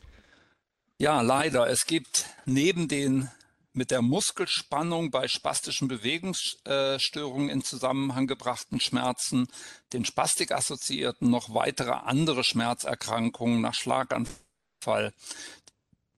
Ja, 0.98 1.20
leider. 1.20 1.68
Es 1.68 1.86
gibt 1.86 2.26
neben 2.44 2.88
den 2.88 3.30
mit 3.72 3.90
der 3.90 4.02
Muskelspannung 4.02 5.10
bei 5.10 5.28
spastischen 5.28 5.88
Bewegungsstörungen 5.88 7.48
in 7.48 7.62
Zusammenhang 7.62 8.26
gebrachten 8.26 8.80
Schmerzen, 8.80 9.46
den 9.92 10.04
spastikassoziierten 10.04 11.30
noch 11.30 11.54
weitere 11.54 11.92
andere 11.92 12.42
Schmerzerkrankungen 12.44 13.60
nach 13.60 13.74
Schlaganfall. 13.74 15.12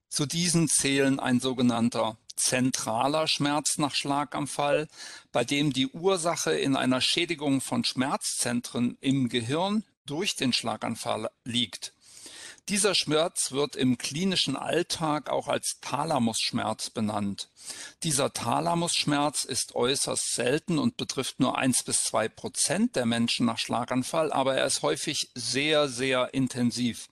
Zu 0.09 0.27
diesen 0.27 0.69
zählen 0.69 1.21
ein 1.21 1.41
sogenannter 1.41 2.19
zentraler 2.37 3.29
Schmerz 3.29 3.79
nach 3.79 3.95
Schlaganfall, 3.95 4.89
bei 5.33 5.45
dem 5.45 5.73
die 5.73 5.89
Ursache 5.89 6.53
in 6.53 6.77
einer 6.77 7.01
Schädigung 7.01 7.61
von 7.61 7.85
Schmerzzentren 7.85 8.97
im 9.01 9.29
Gehirn 9.29 9.85
durch 10.07 10.37
den 10.37 10.53
Schlaganfall 10.53 11.31
liegt. 11.45 11.93
Dieser 12.69 12.95
Schmerz 12.95 13.51
wird 13.51 13.75
im 13.75 13.99
klinischen 13.99 14.57
Alltag 14.57 15.29
auch 15.31 15.49
als 15.49 15.79
Thalamusschmerz 15.81 16.91
benannt. 16.91 17.49
Dieser 18.05 18.33
Thalamusschmerz 18.33 19.45
ist 19.45 19.75
äußerst 19.75 20.35
selten 20.35 20.79
und 20.79 20.97
betrifft 20.97 21.41
nur 21.41 21.59
eins 21.59 21.83
bis 21.83 22.05
zwei 22.05 22.29
Prozent 22.29 22.95
der 22.95 23.05
Menschen 23.05 23.47
nach 23.47 23.59
Schlaganfall, 23.59 24.33
aber 24.33 24.55
er 24.57 24.67
ist 24.67 24.83
häufig 24.83 25.29
sehr, 25.35 25.89
sehr 25.89 26.35
intensiv. 26.35 27.09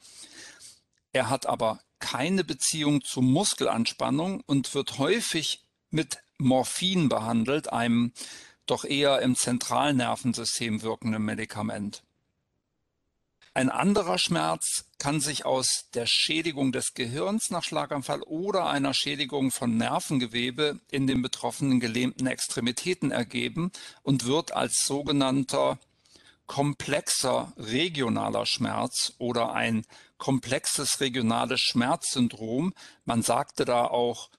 Er 1.12 1.28
hat 1.28 1.46
aber 1.46 1.80
keine 2.00 2.44
Beziehung 2.44 3.04
zu 3.04 3.20
Muskelanspannung 3.22 4.42
und 4.46 4.74
wird 4.74 4.98
häufig 4.98 5.62
mit 5.90 6.18
Morphin 6.38 7.08
behandelt, 7.08 7.72
einem 7.72 8.12
doch 8.66 8.84
eher 8.84 9.20
im 9.20 9.36
Zentralnervensystem 9.36 10.82
wirkenden 10.82 11.22
Medikament. 11.22 12.02
Ein 13.52 13.68
anderer 13.68 14.16
Schmerz 14.16 14.84
kann 14.98 15.20
sich 15.20 15.44
aus 15.44 15.88
der 15.92 16.06
Schädigung 16.06 16.70
des 16.70 16.94
Gehirns 16.94 17.50
nach 17.50 17.64
Schlaganfall 17.64 18.22
oder 18.22 18.68
einer 18.68 18.94
Schädigung 18.94 19.50
von 19.50 19.76
Nervengewebe 19.76 20.78
in 20.90 21.08
den 21.08 21.20
betroffenen 21.20 21.80
gelähmten 21.80 22.28
Extremitäten 22.28 23.10
ergeben 23.10 23.72
und 24.04 24.24
wird 24.24 24.52
als 24.52 24.84
sogenannter 24.84 25.80
komplexer 26.50 27.52
regionaler 27.58 28.44
Schmerz 28.44 29.12
oder 29.18 29.52
ein 29.52 29.86
komplexes 30.18 30.98
regionales 30.98 31.60
Schmerzsyndrom, 31.60 32.74
man 33.04 33.22
sagte 33.22 33.64
da 33.64 33.84
auch 33.84 34.30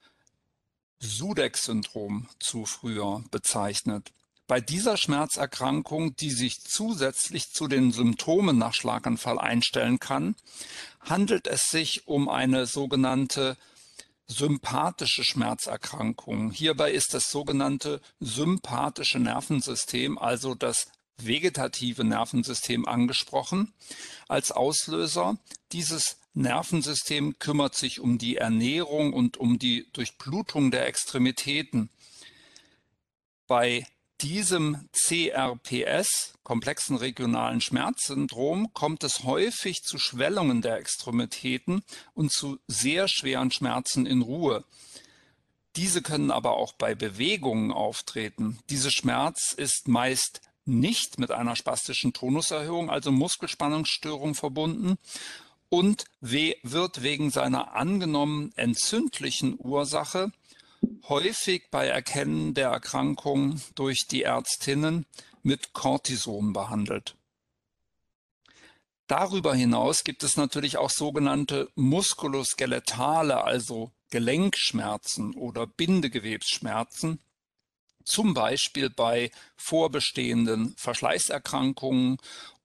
Sudeck-Syndrom 0.99 2.27
zu 2.37 2.65
früher 2.65 3.23
bezeichnet. 3.31 4.11
Bei 4.45 4.59
dieser 4.59 4.97
Schmerzerkrankung, 4.97 6.13
die 6.17 6.31
sich 6.31 6.59
zusätzlich 6.59 7.49
zu 7.53 7.69
den 7.69 7.93
Symptomen 7.93 8.57
nach 8.57 8.73
Schlaganfall 8.73 9.39
einstellen 9.39 9.97
kann, 9.97 10.35
handelt 10.99 11.47
es 11.47 11.69
sich 11.69 12.09
um 12.09 12.27
eine 12.27 12.65
sogenannte 12.65 13.55
sympathische 14.27 15.23
Schmerzerkrankung. 15.23 16.51
Hierbei 16.51 16.91
ist 16.91 17.13
das 17.13 17.31
sogenannte 17.31 18.01
sympathische 18.19 19.19
Nervensystem, 19.19 20.17
also 20.17 20.55
das 20.55 20.91
vegetative 21.25 22.03
Nervensystem 22.03 22.87
angesprochen 22.87 23.73
als 24.27 24.51
Auslöser. 24.51 25.37
Dieses 25.71 26.17
Nervensystem 26.33 27.37
kümmert 27.39 27.75
sich 27.75 27.99
um 27.99 28.17
die 28.17 28.37
Ernährung 28.37 29.13
und 29.13 29.37
um 29.37 29.59
die 29.59 29.87
Durchblutung 29.93 30.71
der 30.71 30.87
Extremitäten. 30.87 31.89
Bei 33.47 33.85
diesem 34.21 34.87
CRPS, 34.93 36.33
komplexen 36.43 36.95
regionalen 36.95 37.59
Schmerzsyndrom, 37.59 38.71
kommt 38.73 39.03
es 39.03 39.23
häufig 39.23 39.81
zu 39.81 39.97
Schwellungen 39.97 40.61
der 40.61 40.77
Extremitäten 40.77 41.83
und 42.13 42.31
zu 42.31 42.59
sehr 42.67 43.07
schweren 43.07 43.51
Schmerzen 43.51 44.05
in 44.05 44.21
Ruhe. 44.21 44.63
Diese 45.75 46.01
können 46.01 46.31
aber 46.31 46.51
auch 46.51 46.73
bei 46.73 46.95
Bewegungen 46.95 47.71
auftreten. 47.71 48.59
Diese 48.69 48.91
Schmerz 48.91 49.53
ist 49.53 49.87
meist 49.87 50.41
nicht 50.65 51.19
mit 51.19 51.31
einer 51.31 51.55
spastischen 51.55 52.13
Tonuserhöhung, 52.13 52.89
also 52.89 53.11
Muskelspannungsstörung 53.11 54.35
verbunden 54.35 54.97
und 55.69 56.05
wird 56.19 57.01
wegen 57.01 57.31
seiner 57.31 57.73
angenommen 57.73 58.51
entzündlichen 58.55 59.55
Ursache 59.57 60.31
häufig 61.07 61.69
bei 61.71 61.87
Erkennen 61.87 62.53
der 62.53 62.69
Erkrankung 62.69 63.61
durch 63.75 64.07
die 64.09 64.23
Ärztinnen 64.23 65.05
mit 65.43 65.73
Cortison 65.73 66.53
behandelt. 66.53 67.15
Darüber 69.07 69.53
hinaus 69.53 70.03
gibt 70.03 70.23
es 70.23 70.37
natürlich 70.37 70.77
auch 70.77 70.89
sogenannte 70.89 71.69
muskuloskeletale, 71.75 73.43
also 73.43 73.91
Gelenkschmerzen 74.09 75.35
oder 75.35 75.67
Bindegewebsschmerzen, 75.67 77.19
zum 78.11 78.33
Beispiel 78.33 78.89
bei 78.89 79.31
vorbestehenden 79.55 80.75
Verschleißerkrankungen 80.77 82.17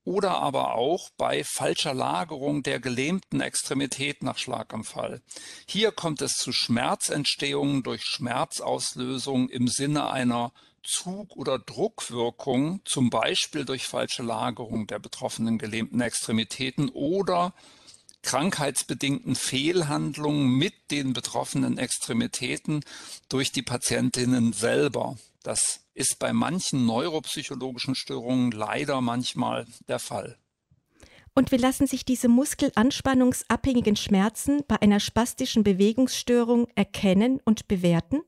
oder 0.03 0.37
aber 0.37 0.75
auch 0.75 1.09
bei 1.17 1.43
falscher 1.43 1.93
Lagerung 1.93 2.63
der 2.63 2.79
gelähmten 2.79 3.41
Extremität 3.41 4.23
nach 4.23 4.37
Schlaganfall. 4.37 5.21
Hier 5.67 5.91
kommt 5.91 6.21
es 6.21 6.33
zu 6.33 6.53
Schmerzentstehungen 6.53 7.83
durch 7.83 8.03
Schmerzauslösung 8.03 9.49
im 9.49 9.67
Sinne 9.67 10.09
einer 10.09 10.53
Zug- 10.83 11.35
oder 11.35 11.59
Druckwirkung, 11.59 12.79
zum 12.85 13.09
Beispiel 13.09 13.65
durch 13.65 13.85
falsche 13.85 14.23
Lagerung 14.23 14.87
der 14.87 14.99
betroffenen 14.99 15.57
gelähmten 15.57 15.99
Extremitäten 15.99 16.87
oder 16.89 17.53
krankheitsbedingten 18.21 19.35
Fehlhandlungen 19.35 20.47
mit 20.49 20.73
den 20.91 21.13
betroffenen 21.13 21.77
Extremitäten 21.77 22.83
durch 23.29 23.51
die 23.51 23.61
Patientinnen 23.61 24.53
selber. 24.53 25.17
Das 25.47 25.79
ist 25.93 26.19
bei 26.19 26.33
manchen 26.33 26.85
neuropsychologischen 26.85 27.95
Störungen 27.95 28.51
leider 28.51 28.99
manchmal 28.99 29.65
der 29.87 29.97
Fall. 29.97 30.37
Und 31.35 31.53
wie 31.53 31.57
lassen 31.57 31.87
sich 31.87 32.03
diese 32.03 32.27
muskelanspannungsabhängigen 32.27 33.95
Schmerzen 33.95 34.65
bei 34.67 34.81
einer 34.81 34.99
spastischen 34.99 35.63
Bewegungsstörung 35.63 36.67
erkennen 36.75 37.39
und 37.45 37.69
bewerten? 37.69 38.23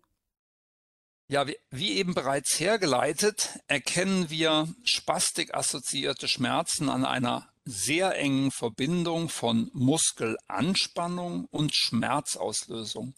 Ja, 1.28 1.46
wie, 1.72 1.92
eben 1.92 2.14
bereits 2.14 2.58
hergeleitet, 2.58 3.60
erkennen 3.68 4.30
wir 4.30 4.74
spastikassoziierte 4.86 6.30
Schmerzen 6.30 6.88
an 6.88 7.04
einer 7.04 7.50
sehr 7.66 8.16
engen 8.16 8.50
Verbindung 8.50 9.28
von 9.28 9.70
Muskelanspannung 9.74 11.48
und 11.52 11.76
Schmerzauslösung. 11.76 13.14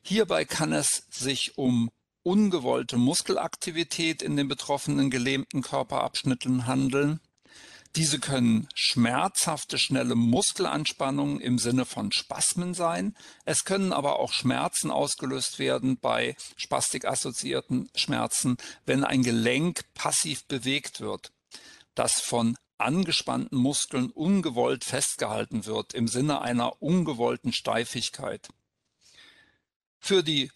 Hierbei 0.00 0.44
kann 0.44 0.72
es 0.72 1.08
sich 1.10 1.58
um 1.58 1.90
ungewollte 2.22 2.96
Muskelaktivität 2.96 4.22
in 4.22 4.36
den 4.36 4.48
betroffenen 4.48 5.10
gelähmten 5.10 5.62
Körperabschnitten 5.62 6.66
handeln. 6.66 7.20
Diese 7.94 8.18
können 8.18 8.68
schmerzhafte, 8.74 9.78
schnelle 9.78 10.14
Muskelanspannungen 10.14 11.40
im 11.40 11.58
Sinne 11.58 11.84
von 11.84 12.10
Spasmen 12.10 12.72
sein. 12.72 13.14
Es 13.44 13.64
können 13.64 13.92
aber 13.92 14.18
auch 14.18 14.32
Schmerzen 14.32 14.90
ausgelöst 14.90 15.58
werden 15.58 15.98
bei 15.98 16.34
spastikassoziierten 16.56 17.90
Schmerzen, 17.94 18.56
wenn 18.86 19.04
ein 19.04 19.22
Gelenk 19.22 19.82
passiv 19.92 20.46
bewegt 20.46 21.00
wird, 21.00 21.32
das 21.94 22.14
von 22.14 22.56
angespannten 22.78 23.58
Muskeln 23.58 24.10
ungewollt 24.10 24.84
festgehalten 24.84 25.66
wird 25.66 25.92
im 25.92 26.08
Sinne 26.08 26.40
einer 26.40 26.80
ungewollten 26.80 27.52
Steifigkeit. 27.52 28.48
Für 30.00 30.22
die 30.22 30.50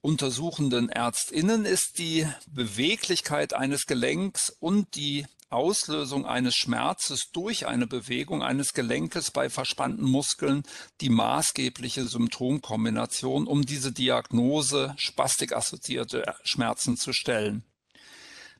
untersuchenden 0.00 0.88
Ärztinnen 0.88 1.64
ist 1.64 1.98
die 1.98 2.26
Beweglichkeit 2.46 3.54
eines 3.54 3.86
Gelenks 3.86 4.50
und 4.60 4.94
die 4.94 5.26
Auslösung 5.50 6.26
eines 6.26 6.54
Schmerzes 6.54 7.30
durch 7.32 7.66
eine 7.66 7.86
Bewegung 7.86 8.42
eines 8.42 8.74
Gelenkes 8.74 9.30
bei 9.30 9.48
verspannten 9.48 10.04
Muskeln 10.04 10.62
die 11.00 11.08
maßgebliche 11.08 12.06
Symptomkombination, 12.06 13.46
um 13.46 13.64
diese 13.64 13.92
Diagnose 13.92 14.94
spastikassoziierte 14.98 16.34
Schmerzen 16.44 16.96
zu 16.98 17.12
stellen. 17.12 17.64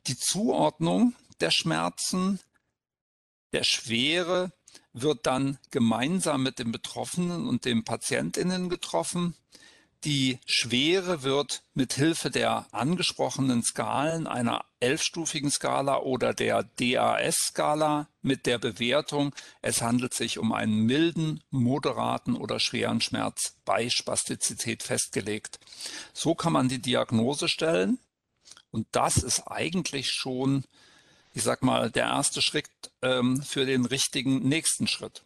Die 0.06 0.16
Zuordnung 0.16 1.14
der 1.40 1.50
Schmerzen, 1.50 2.40
der 3.52 3.64
Schwere, 3.64 4.52
wird 4.94 5.26
dann 5.26 5.58
gemeinsam 5.70 6.42
mit 6.42 6.58
den 6.58 6.72
Betroffenen 6.72 7.46
und 7.46 7.66
den 7.66 7.84
PatientInnen 7.84 8.70
getroffen 8.70 9.34
Die 10.04 10.38
Schwere 10.46 11.24
wird 11.24 11.62
mit 11.74 11.92
Hilfe 11.94 12.30
der 12.30 12.68
angesprochenen 12.70 13.64
Skalen 13.64 14.28
einer 14.28 14.64
elfstufigen 14.78 15.50
Skala 15.50 15.98
oder 15.98 16.34
der 16.34 16.62
DAS-Skala 16.62 18.08
mit 18.22 18.46
der 18.46 18.58
Bewertung, 18.58 19.34
es 19.60 19.82
handelt 19.82 20.14
sich 20.14 20.38
um 20.38 20.52
einen 20.52 20.86
milden, 20.86 21.42
moderaten 21.50 22.36
oder 22.36 22.60
schweren 22.60 23.00
Schmerz 23.00 23.56
bei 23.64 23.90
Spastizität 23.90 24.84
festgelegt. 24.84 25.58
So 26.12 26.36
kann 26.36 26.52
man 26.52 26.68
die 26.68 26.80
Diagnose 26.80 27.48
stellen 27.48 27.98
und 28.70 28.86
das 28.92 29.16
ist 29.16 29.48
eigentlich 29.48 30.12
schon, 30.12 30.62
ich 31.34 31.42
sag 31.42 31.64
mal, 31.64 31.90
der 31.90 32.04
erste 32.04 32.40
Schritt 32.40 32.70
ähm, 33.02 33.42
für 33.42 33.66
den 33.66 33.84
richtigen 33.84 34.48
nächsten 34.48 34.86
Schritt. 34.86 35.24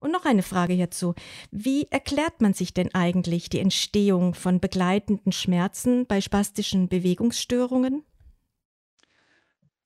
Und 0.00 0.12
noch 0.12 0.24
eine 0.24 0.42
Frage 0.42 0.74
hierzu. 0.74 1.14
Wie 1.50 1.88
erklärt 1.90 2.40
man 2.40 2.54
sich 2.54 2.72
denn 2.72 2.94
eigentlich 2.94 3.50
die 3.50 3.58
Entstehung 3.58 4.34
von 4.34 4.60
begleitenden 4.60 5.32
Schmerzen 5.32 6.06
bei 6.06 6.20
spastischen 6.20 6.88
Bewegungsstörungen? 6.88 8.04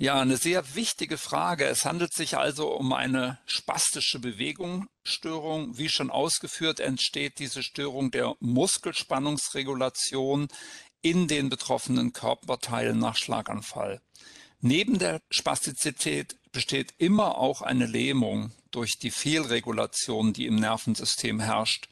Ja, 0.03 0.21
eine 0.21 0.37
sehr 0.37 0.75
wichtige 0.75 1.17
Frage. 1.17 1.65
Es 1.65 1.85
handelt 1.85 2.13
sich 2.13 2.37
also 2.37 2.75
um 2.75 2.93
eine 2.93 3.39
spastische 3.47 4.19
Bewegungsstörung. 4.19 5.79
Wie 5.79 5.89
schon 5.89 6.11
ausgeführt, 6.11 6.81
entsteht 6.81 7.39
diese 7.39 7.63
Störung 7.63 8.11
der 8.11 8.35
Muskelspannungsregulation 8.41 10.49
in 11.03 11.29
den 11.29 11.51
betroffenen 11.51 12.13
Körperteilen 12.13 12.99
nach 12.99 13.17
Schlaganfall. 13.17 14.03
Neben 14.61 14.99
der 14.99 15.23
Spastizität 15.31 16.37
besteht 16.53 16.95
immer 16.99 17.39
auch 17.39 17.63
eine 17.63 17.87
Lähmung 17.87 18.53
durch 18.71 18.99
die 19.01 19.11
Fehlregulation, 19.11 20.33
die 20.33 20.47
im 20.47 20.57
Nervensystem 20.57 21.41
herrscht. 21.41 21.89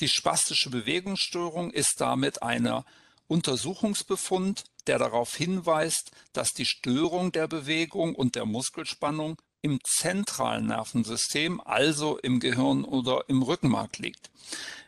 Die 0.00 0.08
spastische 0.08 0.70
Bewegungsstörung 0.70 1.70
ist 1.70 2.00
damit 2.00 2.42
einer 2.42 2.84
Untersuchungsbefund, 3.26 4.64
der 4.86 4.98
darauf 4.98 5.34
hinweist, 5.34 6.10
dass 6.32 6.50
die 6.50 6.66
Störung 6.66 7.32
der 7.32 7.48
Bewegung 7.48 8.14
und 8.14 8.34
der 8.34 8.46
Muskelspannung 8.46 9.40
im 9.62 9.80
zentralen 9.82 10.66
Nervensystem, 10.66 11.60
also 11.60 12.18
im 12.18 12.38
Gehirn 12.38 12.84
oder 12.84 13.24
im 13.28 13.42
Rückenmark 13.42 13.98
liegt. 13.98 14.30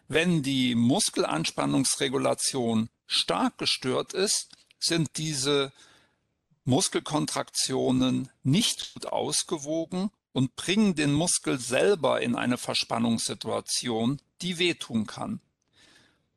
Wenn 0.07 0.43
die 0.43 0.75
Muskelanspannungsregulation 0.75 2.91
stark 3.07 3.57
gestört 3.59 4.13
ist, 4.13 4.49
sind 4.79 5.17
diese 5.17 5.73
Muskelkontraktionen 6.67 8.29
nicht 8.43 8.93
gut 8.93 9.07
ausgewogen 9.07 10.11
und 10.33 10.57
bringen 10.57 10.95
den 10.97 11.13
Muskel 11.13 11.59
selber 11.59 12.21
in 12.21 12.35
eine 12.35 12.59
Verspannungssituation, 12.59 14.21
die 14.43 14.59
wehtun 14.59 15.07
kann. 15.07 15.41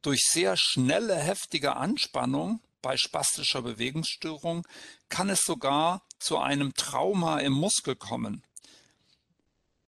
Durch 0.04 0.22
sehr 0.32 0.56
schnelle, 0.56 1.18
heftige 1.18 1.76
Anspannung 1.76 2.62
bei 2.82 2.96
spastischer 2.96 3.64
Bewegungsstörung 3.64 4.66
kann 5.10 5.30
es 5.30 5.42
sogar 5.42 6.04
zu 6.20 6.38
einem 6.38 6.74
Trauma 6.76 7.40
im 7.40 7.54
Muskel 7.54 7.96
kommen, 7.96 8.44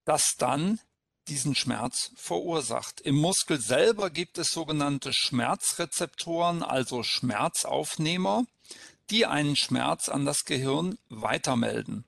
das 0.06 0.36
dann 0.38 0.80
diesen 1.28 1.54
Schmerz 1.54 2.12
verursacht. 2.16 3.02
Im 3.02 3.16
Muskel 3.16 3.60
selber 3.60 4.10
gibt 4.10 4.38
es 4.38 4.48
sogenannte 4.48 5.12
Schmerzrezeptoren, 5.14 6.64
also 6.64 7.04
Schmerzaufnehmer, 7.04 8.46
die 9.10 9.26
einen 9.26 9.56
Schmerz 9.56 10.10
an 10.10 10.26
das 10.26 10.46
Gehirn 10.46 10.98
weitermelden. 11.10 12.06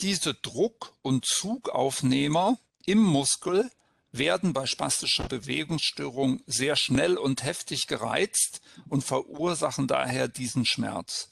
Diese 0.00 0.34
Druck- 0.34 0.94
und 1.02 1.24
Zugaufnehmer 1.24 2.58
im 2.84 3.02
Muskel 3.02 3.70
werden 4.12 4.52
bei 4.52 4.66
spastischer 4.66 5.28
Bewegungsstörung 5.28 6.42
sehr 6.46 6.76
schnell 6.76 7.16
und 7.16 7.42
heftig 7.42 7.86
gereizt 7.86 8.60
und 8.88 9.02
verursachen 9.04 9.86
daher 9.86 10.28
diesen 10.28 10.64
Schmerz. 10.64 11.28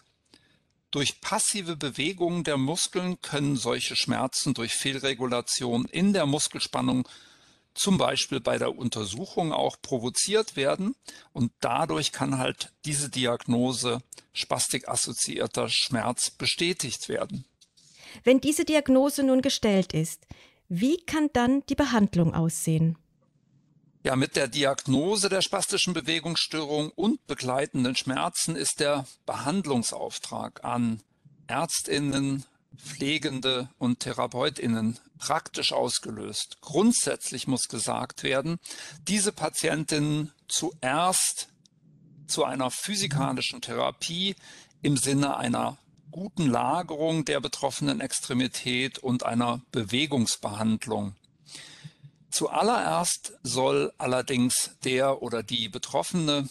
Durch 0.90 1.20
passive 1.20 1.76
Bewegungen 1.76 2.44
der 2.44 2.56
Muskeln 2.56 3.20
können 3.20 3.56
solche 3.56 3.96
Schmerzen 3.96 4.54
durch 4.54 4.74
Fehlregulation 4.74 5.86
in 5.86 6.12
der 6.12 6.26
Muskelspannung 6.26 7.08
zum 7.74 7.98
Beispiel 7.98 8.40
bei 8.40 8.58
der 8.58 8.76
Untersuchung 8.76 9.52
auch 9.52 9.76
provoziert 9.82 10.56
werden 10.56 10.94
und 11.32 11.52
dadurch 11.60 12.12
kann 12.12 12.38
halt 12.38 12.72
diese 12.84 13.10
Diagnose 13.10 14.00
spastikassoziierter 14.32 15.68
Schmerz 15.68 16.30
bestätigt 16.30 17.08
werden. 17.08 17.44
Wenn 18.22 18.40
diese 18.40 18.64
Diagnose 18.64 19.24
nun 19.24 19.42
gestellt 19.42 19.92
ist, 19.92 20.26
wie 20.68 20.98
kann 21.04 21.30
dann 21.32 21.64
die 21.68 21.74
Behandlung 21.74 22.34
aussehen? 22.34 22.96
Ja, 24.04 24.16
mit 24.16 24.36
der 24.36 24.48
Diagnose 24.48 25.28
der 25.28 25.40
spastischen 25.40 25.94
Bewegungsstörung 25.94 26.90
und 26.90 27.26
begleitenden 27.26 27.96
Schmerzen 27.96 28.54
ist 28.54 28.80
der 28.80 29.06
Behandlungsauftrag 29.24 30.62
an 30.62 31.00
Ärztinnen, 31.46 32.44
Pflegende 32.76 33.68
und 33.78 34.00
Therapeutinnen 34.00 34.98
praktisch 35.18 35.72
ausgelöst. 35.72 36.58
Grundsätzlich 36.60 37.46
muss 37.46 37.68
gesagt 37.68 38.22
werden, 38.22 38.58
diese 39.08 39.32
Patientinnen 39.32 40.32
zuerst 40.48 41.48
zu 42.26 42.44
einer 42.44 42.70
physikalischen 42.70 43.60
Therapie 43.60 44.36
im 44.82 44.96
Sinne 44.96 45.36
einer 45.36 45.78
guten 46.10 46.48
Lagerung 46.48 47.24
der 47.24 47.40
betroffenen 47.40 48.00
Extremität 48.00 48.98
und 48.98 49.24
einer 49.24 49.62
Bewegungsbehandlung. 49.72 51.16
Zuallererst 52.30 53.32
soll 53.42 53.92
allerdings 53.98 54.70
der 54.84 55.22
oder 55.22 55.42
die 55.42 55.68
Betroffene 55.68 56.48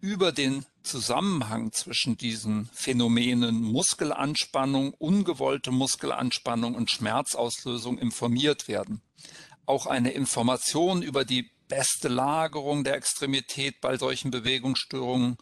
über 0.00 0.32
den 0.32 0.64
Zusammenhang 0.82 1.72
zwischen 1.72 2.16
diesen 2.16 2.66
Phänomenen 2.72 3.62
Muskelanspannung, 3.62 4.94
ungewollte 4.94 5.70
Muskelanspannung 5.70 6.74
und 6.74 6.90
Schmerzauslösung 6.90 7.98
informiert 7.98 8.66
werden. 8.66 9.02
Auch 9.66 9.86
eine 9.86 10.12
Information 10.12 11.02
über 11.02 11.24
die 11.24 11.50
beste 11.68 12.08
Lagerung 12.08 12.82
der 12.82 12.96
Extremität 12.96 13.80
bei 13.80 13.96
solchen 13.96 14.30
Bewegungsstörungen 14.30 15.36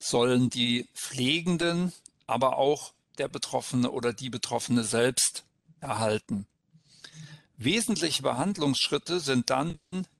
sollen 0.00 0.48
die 0.48 0.88
Pflegenden, 0.94 1.92
aber 2.26 2.56
auch 2.56 2.94
der 3.18 3.28
Betroffene 3.28 3.90
oder 3.90 4.12
die 4.12 4.30
Betroffene 4.30 4.84
selbst 4.84 5.44
erhalten. 5.80 6.46
Wesentliche 7.56 8.22
Behandlungsschritte 8.22 9.20
sind 9.20 9.48
dann 9.48 9.78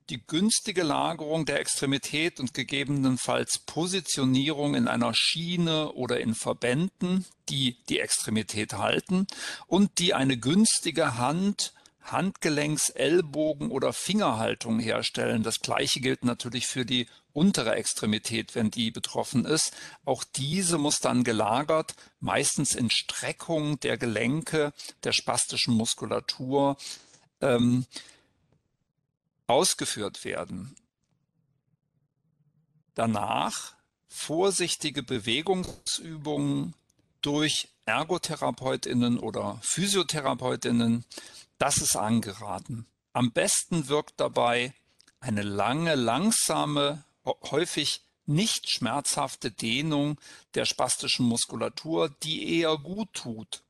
die 0.09 0.25
günstige 0.25 0.83
Lagerung 0.83 1.45
der 1.45 1.59
Extremität 1.59 2.39
und 2.39 2.53
gegebenenfalls 2.53 3.59
Positionierung 3.65 4.73
in 4.73 4.87
einer 4.87 5.13
Schiene 5.13 5.91
oder 5.91 6.21
in 6.21 6.33
Verbänden, 6.33 7.25
die 7.49 7.75
die 7.89 7.99
Extremität 7.99 8.73
halten 8.73 9.27
und 9.67 9.99
die 9.99 10.13
eine 10.13 10.37
günstige 10.37 11.17
Hand, 11.17 11.73
Handgelenks-, 12.05 12.91
Ellbogen- 12.91 13.71
oder 13.71 13.91
Fingerhaltung 13.91 14.79
herstellen. 14.79 15.43
Das 15.43 15.59
gleiche 15.59 15.99
gilt 15.99 16.23
natürlich 16.23 16.67
für 16.67 16.85
die 16.85 17.07
untere 17.33 17.75
Extremität, 17.75 18.55
wenn 18.55 18.71
die 18.71 18.91
betroffen 18.91 19.43
ist. 19.43 19.73
Auch 20.05 20.23
diese 20.23 20.77
muss 20.77 20.99
dann 20.99 21.25
gelagert, 21.25 21.95
meistens 22.21 22.75
in 22.75 22.89
Streckung 22.89 23.77
der 23.81 23.97
Gelenke, 23.97 24.71
der 25.03 25.11
spastischen 25.11 25.73
Muskulatur 25.73 26.77
ähm, 27.41 27.85
ausgeführt 29.47 30.23
werden. 30.23 30.75
Danach 32.93 33.73
vorsichtige 34.07 35.03
Bewegungsübungen 35.03 36.73
durch 37.21 37.69
Ergotherapeutinnen 37.85 39.19
oder 39.19 39.59
Physiotherapeutinnen, 39.61 41.05
das 41.57 41.77
ist 41.77 41.95
angeraten. 41.95 42.85
Am 43.13 43.31
besten 43.31 43.87
wirkt 43.87 44.19
dabei 44.19 44.73
eine 45.19 45.41
lange, 45.41 45.95
langsame, 45.95 47.03
häufig 47.25 48.01
nicht 48.25 48.69
schmerzhafte 48.69 49.51
Dehnung 49.51 50.19
der 50.55 50.65
spastischen 50.65 51.25
Muskulatur, 51.25 52.09
die 52.23 52.59
eher 52.59 52.77
gut 52.77 53.13
tut. 53.13 53.63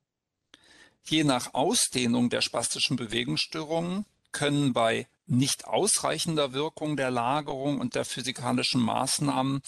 Je 1.07 1.23
nach 1.23 1.53
Ausdehnung 1.53 2.29
der 2.29 2.41
spastischen 2.41 2.95
Bewegungsstörungen 2.95 4.05
können 4.31 4.73
bei 4.73 5.07
nicht 5.27 5.65
ausreichender 5.65 6.53
Wirkung 6.53 6.97
der 6.97 7.11
Lagerung 7.11 7.79
und 7.79 7.95
der 7.95 8.05
physikalischen 8.05 8.81
Maßnahmen 8.81 9.61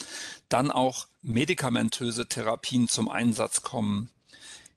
dann 0.50 0.72
auch 0.72 1.08
medikamentöse 1.22 2.28
Therapien 2.28 2.88
zum 2.88 3.10
Einsatz 3.10 3.62
kommen. 3.62 4.10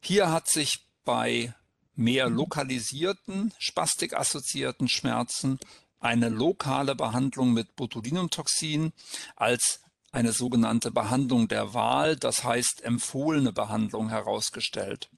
Hier 0.01 0.31
hat 0.31 0.49
sich 0.49 0.87
bei 1.05 1.55
mehr 1.94 2.31
lokalisierten, 2.31 3.53
spastikassoziierten 3.59 4.88
Schmerzen 4.88 5.59
eine 5.99 6.31
lokale 6.31 6.94
Behandlung 6.94 7.53
mit 7.53 7.77
Botulinumtoxin 7.77 8.92
als 9.37 9.81
eine 10.12 10.33
sogenannte 10.33 10.90
Behandlung 10.90 11.46
der 11.49 11.75
Wahl, 11.75 12.16
das 12.16 12.42
heißt 12.42 12.83
empfohlene 12.83 13.53
Behandlung 13.53 14.09
herausgestellt. 14.09 15.11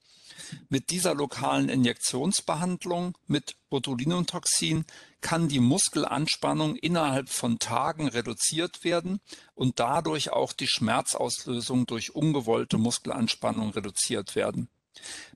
Mit 0.69 0.91
dieser 0.91 1.15
lokalen 1.15 1.69
Injektionsbehandlung 1.69 3.17
mit 3.27 3.57
Botulinumtoxin 3.71 4.85
kann 5.21 5.49
die 5.49 5.61
Muskelanspannung 5.61 6.77
innerhalb 6.77 7.29
von 7.29 7.59
Tagen 7.59 8.09
reduziert 8.09 8.85
werden 8.85 9.21
und 9.55 9.81
dadurch 9.81 10.31
auch 10.33 10.53
die 10.53 10.67
Schmerzauslösung 10.67 11.87
durch 11.87 12.15
ungewollte 12.15 12.79
Muskelanspannung 12.79 13.71
reduziert 13.71 14.35
werden. 14.35 14.69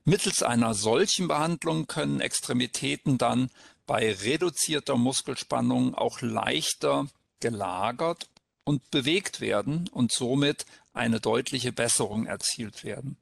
Mittels 0.05 0.43
einer 0.43 0.73
solchen 0.73 1.27
Behandlung 1.27 1.87
können 1.87 2.21
Extremitäten 2.21 3.17
dann 3.17 3.49
bei 3.85 4.11
reduzierter 4.11 4.97
Muskelspannung 4.97 5.95
auch 5.95 6.21
leichter 6.21 7.07
gelagert 7.39 8.29
und 8.63 8.91
bewegt 8.91 9.39
werden 9.39 9.87
und 9.89 10.11
somit 10.11 10.65
eine 10.93 11.19
deutliche 11.19 11.71
Besserung 11.71 12.25
erzielt 12.25 12.83
werden. 12.83 13.17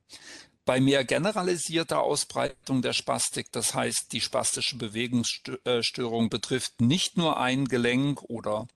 Bei 0.65 0.81
mehr 0.81 1.05
generalisierter 1.05 2.01
Ausbreitung 2.01 2.81
der 2.81 2.93
Spastik, 2.93 3.51
das 3.51 3.75
heißt, 3.75 4.11
die 4.11 4.21
spastische 4.21 4.77
Bewegungsstörung 4.77 6.29
betrifft 6.29 6.81
nicht 6.81 7.17
nur 7.17 7.39
ein 7.39 7.65
Gelenk 7.65 8.23
oder 8.23 8.67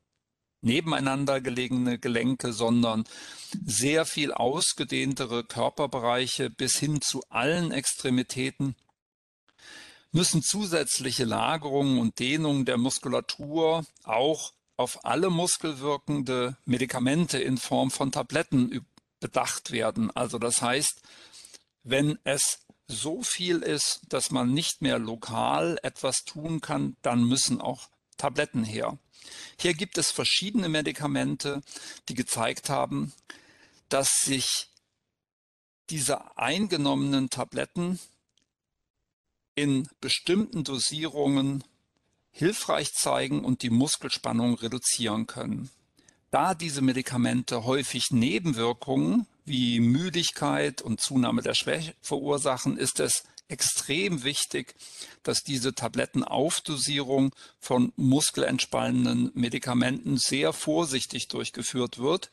nebeneinander 0.62 1.42
gelegene 1.42 1.98
Gelenke, 1.98 2.54
sondern 2.54 3.06
sehr 3.66 4.06
viel 4.06 4.32
ausgedehntere 4.32 5.44
Körperbereiche 5.44 6.52
bis 6.52 6.78
hin 6.78 7.02
zu 7.02 7.24
allen 7.30 7.72
Extremitäten, 7.72 8.76
müssen 10.12 10.44
zusätzliche 10.44 11.24
Lagerungen 11.24 12.00
und 12.00 12.20
Dehnungen 12.20 12.66
der 12.66 12.78
Muskulatur 12.78 13.86
auch 14.04 14.54
auf 14.78 15.06
alle 15.06 15.30
muskelwirkende 15.30 16.56
Medikamente 16.66 17.40
in 17.40 17.58
Form 17.58 17.92
von 17.92 18.12
Tabletten 18.12 18.86
bedacht 19.20 19.72
werden. 19.72 20.10
Also 20.16 20.40
das 20.40 20.62
heißt, 20.62 21.02
wenn 21.84 22.20
es 22.24 22.60
so 22.88 23.22
viel 23.22 23.60
ist, 23.60 24.02
dass 24.10 24.32
man 24.32 24.54
nicht 24.54 24.82
mehr 24.82 25.00
lokal 25.00 25.78
etwas 25.84 26.24
tun 26.26 26.60
kann, 26.60 26.98
dann 27.02 27.24
müssen 27.24 27.62
auch 27.62 27.90
Tabletten 28.18 28.64
her. 28.64 28.98
Hier 29.60 29.74
gibt 29.74 29.98
es 29.98 30.12
verschiedene 30.12 30.70
Medikamente, 30.70 31.62
die 32.10 32.16
gezeigt 32.16 32.70
haben, 32.70 33.14
dass 33.90 34.10
sich 34.24 34.68
diese 35.90 36.38
eingenommenen 36.38 37.30
Tabletten 37.30 38.00
in 39.56 39.88
bestimmten 40.00 40.64
Dosierungen 40.64 41.64
hilfreich 42.32 42.94
zeigen 42.94 43.44
und 43.44 43.64
die 43.64 43.70
Muskelspannung 43.70 44.56
reduzieren 44.56 45.28
können. 45.28 45.70
Da 46.32 46.54
diese 46.54 46.82
Medikamente 46.82 47.66
häufig 47.66 48.12
Nebenwirkungen 48.12 49.26
wie 49.50 49.80
Müdigkeit 49.80 50.82
und 50.82 51.02
Zunahme 51.02 51.42
der 51.42 51.56
Schwäche 51.56 51.96
verursachen, 52.02 52.78
ist 52.78 53.00
es 53.00 53.24
extrem 53.50 54.24
wichtig, 54.24 54.76
dass 55.24 55.44
diese 55.44 55.74
Tablettenaufdosierung 55.74 57.36
von 57.60 57.92
muskelentspannenden 57.98 59.32
Medikamenten 59.34 60.18
sehr 60.18 60.54
vorsichtig 60.54 61.28
durchgeführt 61.28 61.98
wird 61.98 62.30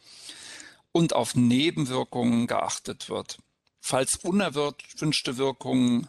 und 0.92 1.14
auf 1.14 1.35
Nebenwirkungen 1.35 2.46
geachtet 2.46 3.09
wird. 3.09 3.38
Falls 3.81 4.16
unerwünschte 4.16 5.37
Wirkungen, 5.38 6.09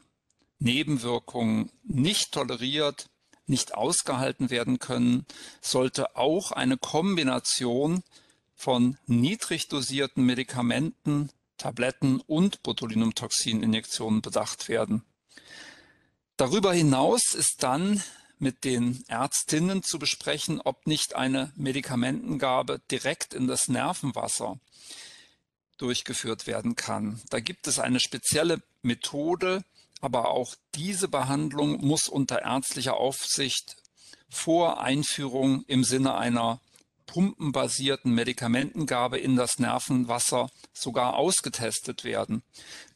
Nebenwirkungen 0.59 1.71
nicht 1.83 2.33
toleriert, 2.33 3.09
nicht 3.45 3.75
ausgehalten 3.75 4.49
werden 4.49 4.79
können, 4.79 5.25
sollte 5.61 6.15
auch 6.17 6.51
eine 6.51 6.77
Kombination 6.77 8.03
von 8.57 8.97
niedrig 9.05 9.69
dosierten 9.69 10.25
Medikamenten, 10.25 11.29
Tabletten 11.57 12.19
und 12.21 12.63
Botulinumtoxininjektionen 12.63 14.21
bedacht 14.21 14.67
werden. 14.67 15.03
Darüber 16.35 16.73
hinaus 16.73 17.33
ist 17.33 17.63
dann 17.63 18.03
mit 18.39 18.63
den 18.63 19.03
Ärztinnen 19.07 19.83
zu 19.83 19.97
besprechen, 19.99 20.59
ob 20.61 20.85
nicht 20.85 21.15
eine 21.15 21.51
Medikamentengabe 21.55 22.81
direkt 22.91 23.33
in 23.33 23.47
das 23.47 23.67
Nervenwasser 23.67 24.59
durchgeführt 25.77 26.47
werden 26.47 26.75
kann. 26.75 27.21
Da 27.29 27.39
gibt 27.39 27.67
es 27.67 27.79
eine 27.79 27.99
spezielle 27.99 28.61
Methode, 28.81 29.63
aber 30.01 30.29
auch 30.29 30.55
diese 30.75 31.07
Behandlung 31.07 31.85
muss 31.85 32.07
unter 32.07 32.41
ärztlicher 32.41 32.97
Aufsicht 32.97 33.77
vor 34.29 34.81
Einführung 34.81 35.63
im 35.67 35.83
Sinne 35.83 36.15
einer 36.15 36.59
pumpenbasierten 37.07 38.13
Medikamentengabe 38.13 39.17
in 39.17 39.35
das 39.35 39.57
Nervenwasser 39.57 40.49
sogar 40.73 41.15
ausgetestet 41.15 42.03
werden. 42.03 42.43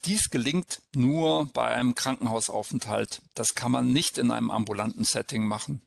Dies 0.06 0.30
gelingt 0.30 0.82
nur 0.94 1.48
bei 1.54 1.70
einem 1.70 1.96
Krankenhausaufenthalt. 1.96 3.22
Das 3.34 3.56
kann 3.56 3.72
man 3.72 3.92
nicht 3.92 4.20
in 4.20 4.30
einem 4.30 4.52
ambulanten 4.52 5.04
Setting 5.04 5.48
machen. 5.48 5.82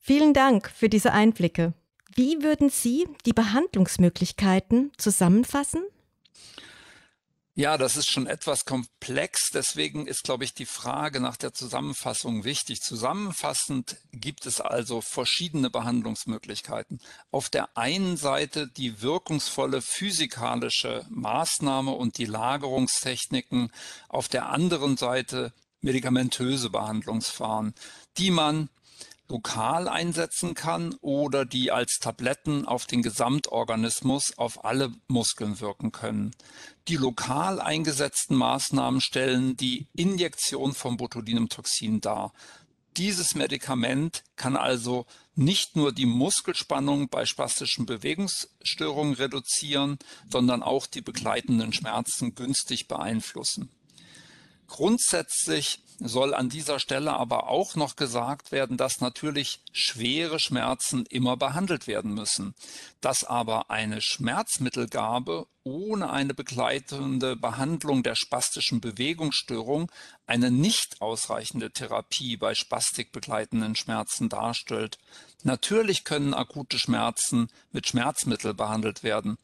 Vielen 0.00 0.34
Dank 0.34 0.70
für 0.74 0.88
diese 0.88 1.12
Einblicke. 1.12 1.74
Wie 2.14 2.42
würden 2.42 2.70
Sie 2.70 3.06
die 3.26 3.32
Behandlungsmöglichkeiten 3.32 4.90
zusammenfassen? 4.96 5.82
Ja, 7.56 7.76
das 7.76 7.96
ist 7.96 8.10
schon 8.10 8.28
etwas 8.28 8.64
komplex. 8.64 9.50
Deswegen 9.52 10.06
ist, 10.06 10.22
glaube 10.22 10.44
ich, 10.44 10.54
die 10.54 10.66
Frage 10.66 11.20
nach 11.20 11.36
der 11.36 11.52
Zusammenfassung 11.52 12.44
wichtig. 12.44 12.80
Zusammenfassend 12.80 13.96
gibt 14.12 14.46
es 14.46 14.60
also 14.60 15.00
verschiedene 15.00 15.68
Behandlungsmöglichkeiten. 15.68 17.00
Auf 17.32 17.50
der 17.50 17.76
einen 17.76 18.16
Seite 18.16 18.68
die 18.68 19.02
wirkungsvolle 19.02 19.82
physikalische 19.82 21.04
Maßnahme 21.10 21.90
und 21.90 22.18
die 22.18 22.24
Lagerungstechniken. 22.24 23.72
Auf 24.08 24.28
der 24.28 24.48
anderen 24.48 24.96
Seite 24.96 25.52
medikamentöse 25.80 26.70
Behandlungsfahren, 26.70 27.74
die 28.16 28.30
man 28.30 28.68
lokal 29.30 29.88
einsetzen 29.88 30.54
kann 30.54 30.94
oder 31.00 31.44
die 31.44 31.70
als 31.70 31.98
Tabletten 32.00 32.66
auf 32.66 32.86
den 32.86 33.02
Gesamtorganismus, 33.02 34.36
auf 34.36 34.64
alle 34.64 34.92
Muskeln 35.06 35.60
wirken 35.60 35.92
können. 35.92 36.32
Die 36.90 36.96
lokal 36.96 37.60
eingesetzten 37.60 38.34
Maßnahmen 38.34 39.00
stellen 39.00 39.56
die 39.56 39.86
Injektion 39.94 40.74
von 40.74 40.96
Botulinumtoxin 40.96 42.00
dar. 42.00 42.32
Dieses 42.96 43.36
Medikament 43.36 44.24
kann 44.34 44.56
also 44.56 45.06
nicht 45.36 45.76
nur 45.76 45.92
die 45.92 46.06
Muskelspannung 46.06 47.08
bei 47.08 47.26
spastischen 47.26 47.86
Bewegungsstörungen 47.86 49.14
reduzieren, 49.14 50.00
sondern 50.28 50.64
auch 50.64 50.88
die 50.88 51.00
begleitenden 51.00 51.72
Schmerzen 51.72 52.34
günstig 52.34 52.88
beeinflussen. 52.88 53.70
Grundsätzlich 54.70 55.82
soll 55.98 56.32
an 56.32 56.48
dieser 56.48 56.78
Stelle 56.78 57.12
aber 57.14 57.48
auch 57.48 57.74
noch 57.74 57.96
gesagt 57.96 58.52
werden, 58.52 58.76
dass 58.76 59.00
natürlich 59.00 59.60
schwere 59.72 60.38
Schmerzen 60.38 61.06
immer 61.06 61.36
behandelt 61.36 61.88
werden 61.88 62.14
müssen, 62.14 62.54
dass 63.00 63.24
aber 63.24 63.68
eine 63.70 64.00
Schmerzmittelgabe 64.00 65.48
ohne 65.64 66.10
eine 66.10 66.34
begleitende 66.34 67.34
Behandlung 67.34 68.04
der 68.04 68.14
spastischen 68.14 68.80
Bewegungsstörung 68.80 69.90
eine 70.24 70.52
nicht 70.52 71.02
ausreichende 71.02 71.72
Therapie 71.72 72.36
bei 72.36 72.54
spastikbegleitenden 72.54 73.74
Schmerzen 73.74 74.28
darstellt. 74.28 74.98
Natürlich 75.42 76.04
können 76.04 76.32
akute 76.32 76.78
Schmerzen 76.78 77.48
mit 77.72 77.88
Schmerzmittel 77.88 78.54
behandelt 78.54 79.02
werden, 79.02 79.36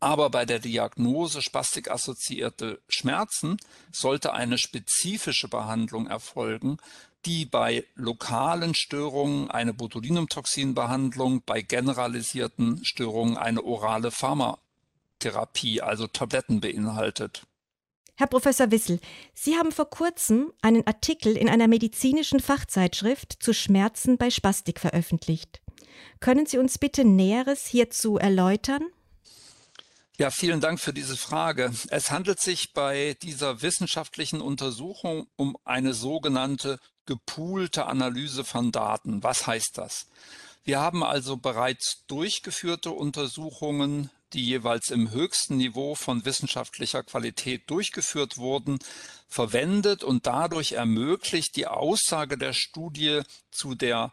aber 0.00 0.30
bei 0.30 0.44
der 0.44 0.58
Diagnose 0.58 1.42
spastikassoziierte 1.42 2.80
Schmerzen 2.88 3.56
sollte 3.90 4.32
eine 4.32 4.58
spezifische 4.58 5.48
Behandlung 5.48 6.06
erfolgen, 6.06 6.78
die 7.26 7.44
bei 7.44 7.84
lokalen 7.94 8.74
Störungen 8.74 9.50
eine 9.50 9.74
Botulinumtoxinbehandlung, 9.74 11.42
bei 11.44 11.62
generalisierten 11.62 12.84
Störungen 12.84 13.36
eine 13.36 13.64
orale 13.64 14.10
Pharmatherapie, 14.10 15.80
also 15.80 16.06
Tabletten 16.06 16.60
beinhaltet. 16.60 17.42
Herr 18.14 18.26
Professor 18.26 18.70
Wissel, 18.70 19.00
Sie 19.32 19.56
haben 19.56 19.70
vor 19.70 19.90
kurzem 19.90 20.52
einen 20.60 20.86
Artikel 20.86 21.36
in 21.36 21.48
einer 21.48 21.68
medizinischen 21.68 22.40
Fachzeitschrift 22.40 23.36
zu 23.40 23.52
Schmerzen 23.52 24.18
bei 24.18 24.30
Spastik 24.30 24.80
veröffentlicht. 24.80 25.60
Können 26.20 26.46
Sie 26.46 26.58
uns 26.58 26.78
bitte 26.78 27.04
Näheres 27.04 27.66
hierzu 27.66 28.16
erläutern? 28.16 28.82
Ja, 30.20 30.32
vielen 30.32 30.60
Dank 30.60 30.80
für 30.80 30.92
diese 30.92 31.16
Frage. 31.16 31.72
Es 31.90 32.10
handelt 32.10 32.40
sich 32.40 32.72
bei 32.72 33.16
dieser 33.22 33.62
wissenschaftlichen 33.62 34.40
Untersuchung 34.40 35.28
um 35.36 35.56
eine 35.64 35.94
sogenannte 35.94 36.80
gepoolte 37.06 37.86
Analyse 37.86 38.42
von 38.42 38.72
Daten. 38.72 39.22
Was 39.22 39.46
heißt 39.46 39.78
das? 39.78 40.08
Wir 40.64 40.80
haben 40.80 41.04
also 41.04 41.36
bereits 41.36 42.02
durchgeführte 42.08 42.90
Untersuchungen, 42.90 44.10
die 44.32 44.44
jeweils 44.44 44.90
im 44.90 45.12
höchsten 45.12 45.56
Niveau 45.56 45.94
von 45.94 46.24
wissenschaftlicher 46.24 47.04
Qualität 47.04 47.70
durchgeführt 47.70 48.38
wurden, 48.38 48.80
verwendet 49.28 50.02
und 50.02 50.26
dadurch 50.26 50.72
ermöglicht, 50.72 51.54
die 51.54 51.68
Aussage 51.68 52.36
der 52.36 52.54
Studie 52.54 53.20
zu 53.52 53.76
der 53.76 54.12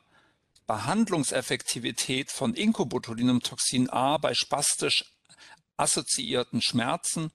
Behandlungseffektivität 0.68 2.30
von 2.30 2.54
Incobotulinumtoxin 2.54 3.90
A 3.90 4.18
bei 4.18 4.36
spastisch 4.36 5.04
assoziierten 5.78 6.62
Schmerzen 6.62 7.32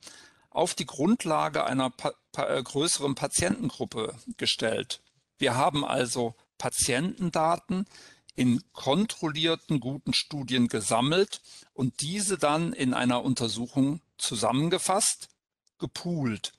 auf 0.50 0.74
die 0.74 0.87
Grundlage 0.87 1.64
einer 1.64 1.92
äh, 2.37 2.62
größeren 2.62 3.14
Patientengruppe 3.14 4.14
gestellt. 4.37 5.00
Wir 5.38 5.55
haben 5.55 5.85
also 5.85 6.35
Patientendaten 6.59 7.87
in 8.35 8.62
kontrollierten 8.72 9.81
guten 9.81 10.12
Studien 10.12 10.68
gesammelt 10.68 11.40
und 11.72 12.00
diese 12.00 12.38
dann 12.38 12.72
in 12.72 12.94
einer 12.94 13.22
Untersuchung 13.22 14.00
zusammengefasst, 14.18 15.29
gepoolt. 15.79 16.53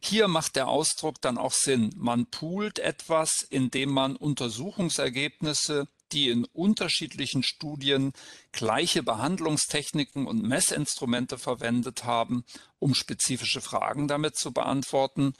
Hier 0.00 0.28
macht 0.28 0.56
der 0.56 0.68
Ausdruck 0.68 1.20
dann 1.20 1.36
auch 1.36 1.52
Sinn. 1.52 1.92
Man 1.96 2.26
poolt 2.26 2.78
etwas, 2.78 3.46
indem 3.48 3.90
man 3.90 4.16
Untersuchungsergebnisse, 4.16 5.88
die 6.12 6.28
in 6.28 6.44
unterschiedlichen 6.44 7.42
Studien 7.42 8.12
gleiche 8.52 9.02
Behandlungstechniken 9.02 10.26
und 10.26 10.42
Messinstrumente 10.42 11.38
verwendet 11.38 12.04
haben, 12.04 12.44
um 12.78 12.94
spezifische 12.94 13.60
Fragen 13.60 14.08
damit 14.08 14.36
zu 14.36 14.52
beantworten. 14.52 15.34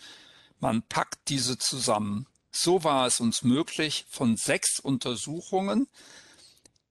Man 0.58 0.82
packt 0.82 1.28
diese 1.28 1.58
zusammen. 1.58 2.26
So 2.52 2.84
war 2.84 3.06
es 3.06 3.20
uns 3.20 3.42
möglich, 3.42 4.06
von 4.10 4.36
sechs 4.36 4.80
Untersuchungen, 4.80 5.86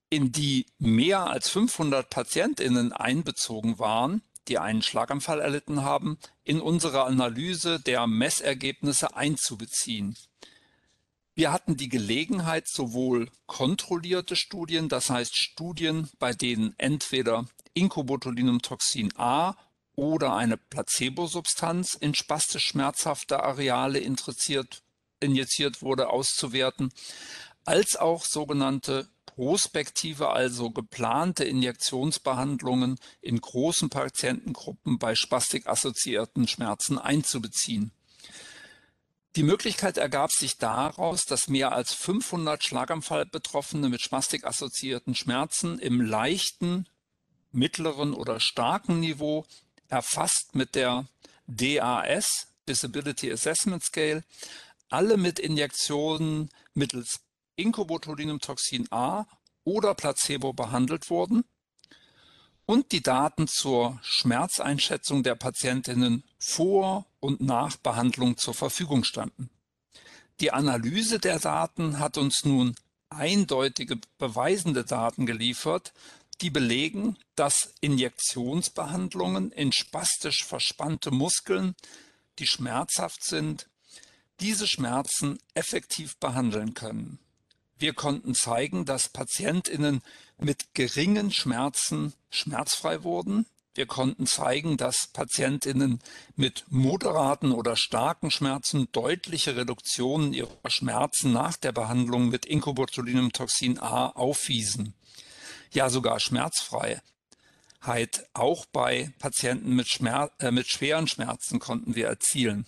in 0.09 0.31
die 0.31 0.65
mehr 0.79 1.27
als 1.27 1.49
500 1.49 2.09
Patientinnen 2.09 2.93
einbezogen 2.93 3.77
waren, 3.77 4.23
die 4.47 4.57
einen 4.57 4.81
Schlaganfall 4.81 5.39
erlitten 5.39 5.83
haben, 5.83 6.17
in 6.43 6.59
unsere 6.59 7.03
Analyse 7.03 7.79
der 7.79 8.07
Messergebnisse 8.07 9.15
einzubeziehen. 9.15 10.17
Wir 11.39 11.53
hatten 11.53 11.77
die 11.77 11.87
Gelegenheit, 11.87 12.67
sowohl 12.67 13.31
kontrollierte 13.45 14.35
Studien, 14.35 14.89
das 14.89 15.09
heißt 15.09 15.37
Studien, 15.37 16.09
bei 16.19 16.33
denen 16.33 16.75
entweder 16.77 17.45
Incobotulinumtoxin 17.73 19.13
A 19.15 19.55
oder 19.95 20.35
eine 20.35 20.57
Placebosubstanz 20.57 21.93
in 21.93 22.13
spastisch 22.13 22.65
schmerzhafte 22.65 23.41
Areale 23.41 23.99
injiziert 23.99 25.81
wurde, 25.81 26.09
auszuwerten, 26.09 26.91
als 27.63 27.95
auch 27.95 28.25
sogenannte 28.25 29.07
prospektive, 29.25 30.31
also 30.31 30.71
geplante 30.71 31.45
Injektionsbehandlungen 31.45 32.99
in 33.21 33.39
großen 33.39 33.89
Patientengruppen 33.89 34.99
bei 34.99 35.15
spastikassoziierten 35.15 36.49
Schmerzen 36.49 36.97
einzubeziehen. 36.97 37.93
Die 39.39 39.45
Möglichkeit 39.45 39.95
ergab 39.95 40.33
sich 40.33 40.57
daraus, 40.57 41.23
dass 41.23 41.47
mehr 41.47 41.71
als 41.71 41.93
500 41.93 42.61
Schlaganfallbetroffene 42.61 43.87
mit 43.87 44.01
spastikassoziierten 44.01 45.15
Schmerzen 45.15 45.79
im 45.79 46.01
leichten, 46.01 46.89
mittleren 47.53 48.13
oder 48.13 48.41
starken 48.41 48.99
Niveau 48.99 49.45
erfasst 49.87 50.55
mit 50.55 50.75
der 50.75 51.07
DAS, 51.47 52.49
Disability 52.67 53.31
Assessment 53.31 53.81
Scale, 53.81 54.25
alle 54.89 55.15
mit 55.15 55.39
Injektionen 55.39 56.49
mittels 56.73 57.21
Incobotulinumtoxin 57.55 58.91
A 58.91 59.25
oder 59.63 59.95
Placebo 59.95 60.51
behandelt 60.51 61.09
wurden 61.09 61.45
und 62.69 62.91
die 62.91 63.01
Daten 63.01 63.47
zur 63.47 63.97
Schmerzeinschätzung 64.03 65.23
der 65.23 65.33
Patientinnen 65.33 66.23
vor 66.37 67.07
und 67.19 67.41
nach 67.41 67.77
Behandlung 67.77 68.37
zur 68.37 68.53
Verfügung 68.53 69.03
standen. 69.03 69.49
Die 70.39 70.51
Analyse 70.51 71.17
der 71.17 71.39
Daten 71.39 71.97
hat 71.97 72.19
uns 72.19 72.45
nun 72.45 72.75
eindeutige 73.09 73.99
beweisende 74.19 74.83
Daten 74.83 75.25
geliefert, 75.25 75.93
die 76.41 76.51
belegen, 76.51 77.17
dass 77.33 77.73
Injektionsbehandlungen 77.81 79.51
in 79.51 79.71
spastisch 79.71 80.45
verspannte 80.45 81.09
Muskeln, 81.09 81.73
die 82.37 82.45
schmerzhaft 82.45 83.23
sind, 83.23 83.67
diese 84.41 84.67
Schmerzen 84.67 85.39
effektiv 85.55 86.17
behandeln 86.17 86.75
können. 86.75 87.17
Wir 87.79 87.93
konnten 87.93 88.35
zeigen, 88.35 88.85
dass 88.85 89.09
Patientinnen 89.09 90.03
mit 90.39 90.73
geringen 90.73 91.31
Schmerzen 91.31 92.13
schmerzfrei 92.29 93.03
wurden. 93.03 93.45
Wir 93.75 93.85
konnten 93.85 94.25
zeigen, 94.25 94.77
dass 94.77 95.07
Patientinnen 95.13 96.01
mit 96.35 96.65
moderaten 96.69 97.51
oder 97.51 97.75
starken 97.75 98.31
Schmerzen 98.31 98.91
deutliche 98.91 99.55
Reduktionen 99.55 100.33
ihrer 100.33 100.49
Schmerzen 100.67 101.31
nach 101.31 101.55
der 101.55 101.71
Behandlung 101.71 102.29
mit 102.29 102.45
Incobotulinumtoxin 102.45 103.79
A 103.79 104.07
aufwiesen. 104.07 104.95
Ja, 105.71 105.89
sogar 105.89 106.19
Schmerzfreiheit. 106.19 107.01
Auch 108.33 108.65
bei 108.65 109.13
Patienten 109.19 109.75
mit, 109.75 109.87
Schmerz, 109.87 110.31
äh, 110.39 110.51
mit 110.51 110.67
schweren 110.67 111.07
Schmerzen 111.07 111.59
konnten 111.59 111.95
wir 111.95 112.07
erzielen. 112.07 112.65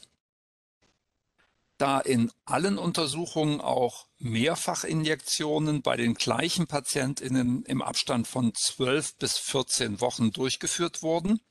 Da 1.81 1.99
in 1.99 2.31
allen 2.45 2.77
Untersuchungen 2.77 3.59
auch 3.59 4.05
Mehrfachinjektionen 4.19 5.81
bei 5.81 5.97
den 5.97 6.13
gleichen 6.13 6.67
PatientInnen 6.67 7.63
im 7.63 7.81
Abstand 7.81 8.27
von 8.27 8.53
12 8.53 9.15
bis 9.15 9.39
14 9.39 9.99
Wochen 9.99 10.31
durchgeführt 10.31 11.01
wurden 11.01 11.41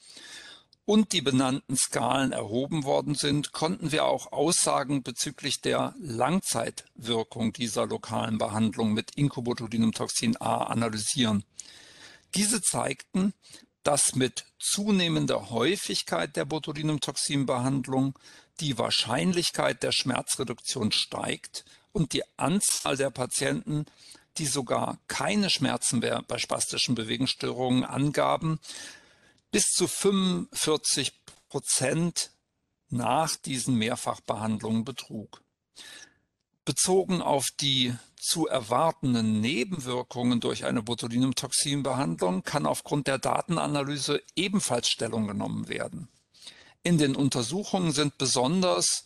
und 0.85 1.13
die 1.15 1.21
benannten 1.21 1.77
Skalen 1.77 2.31
erhoben 2.31 2.85
worden 2.85 3.17
sind, 3.17 3.51
konnten 3.51 3.91
wir 3.91 4.05
auch 4.05 4.31
Aussagen 4.31 5.03
bezüglich 5.03 5.63
der 5.63 5.97
Langzeitwirkung 5.99 7.53
dieser 7.53 7.87
lokalen 7.87 8.39
Behandlung 8.39 8.93
mit 8.93 9.17
Incobotulinumtoxin 9.17 10.41
A 10.41 10.59
analysieren. 10.59 11.43
Diese 12.37 12.63
zeigten, 12.63 13.35
dass 13.83 14.15
mit 14.15 14.45
zunehmender 14.61 15.51
Häufigkeit 15.51 16.37
der 16.37 16.45
Botulinumtoxinbehandlung 16.45 18.17
die 18.61 18.79
Wahrscheinlichkeit 18.79 19.83
der 19.83 19.93
Schmerzreduktion 19.93 20.93
steigt 20.93 21.65
und 21.93 22.13
die 22.13 22.23
Anzahl 22.37 22.97
der 22.97 23.11
Patienten, 23.11 23.87
die 24.39 24.47
sogar 24.47 24.99
keine 25.09 25.51
Schmerzen 25.51 26.01
mehr 26.01 26.23
bei 26.27 26.39
spastischen 26.39 26.95
Bewegungsstörungen 26.95 27.85
angaben, 27.85 28.61
bis 29.51 29.65
zu 29.65 29.89
45 29.89 31.13
Prozent 31.49 32.31
nach 32.89 33.37
diesen 33.37 33.77
Mehrfachbehandlungen 33.77 34.85
betrug. 34.85 35.43
Bezogen 36.65 37.23
auf 37.23 37.47
die 37.61 37.95
zu 38.17 38.47
erwartenden 38.47 39.41
Nebenwirkungen 39.41 40.41
durch 40.41 40.67
eine 40.67 40.83
Botulinumtoxinbehandlung 40.83 42.43
kann 42.43 42.67
aufgrund 42.67 43.07
der 43.07 43.19
Datenanalyse 43.19 44.23
ebenfalls 44.37 44.89
Stellung 44.89 45.27
genommen 45.27 45.69
werden. 45.69 46.09
In 46.83 46.97
den 46.97 47.15
Untersuchungen 47.15 47.93
sind 47.93 48.17
besonders 48.17 49.05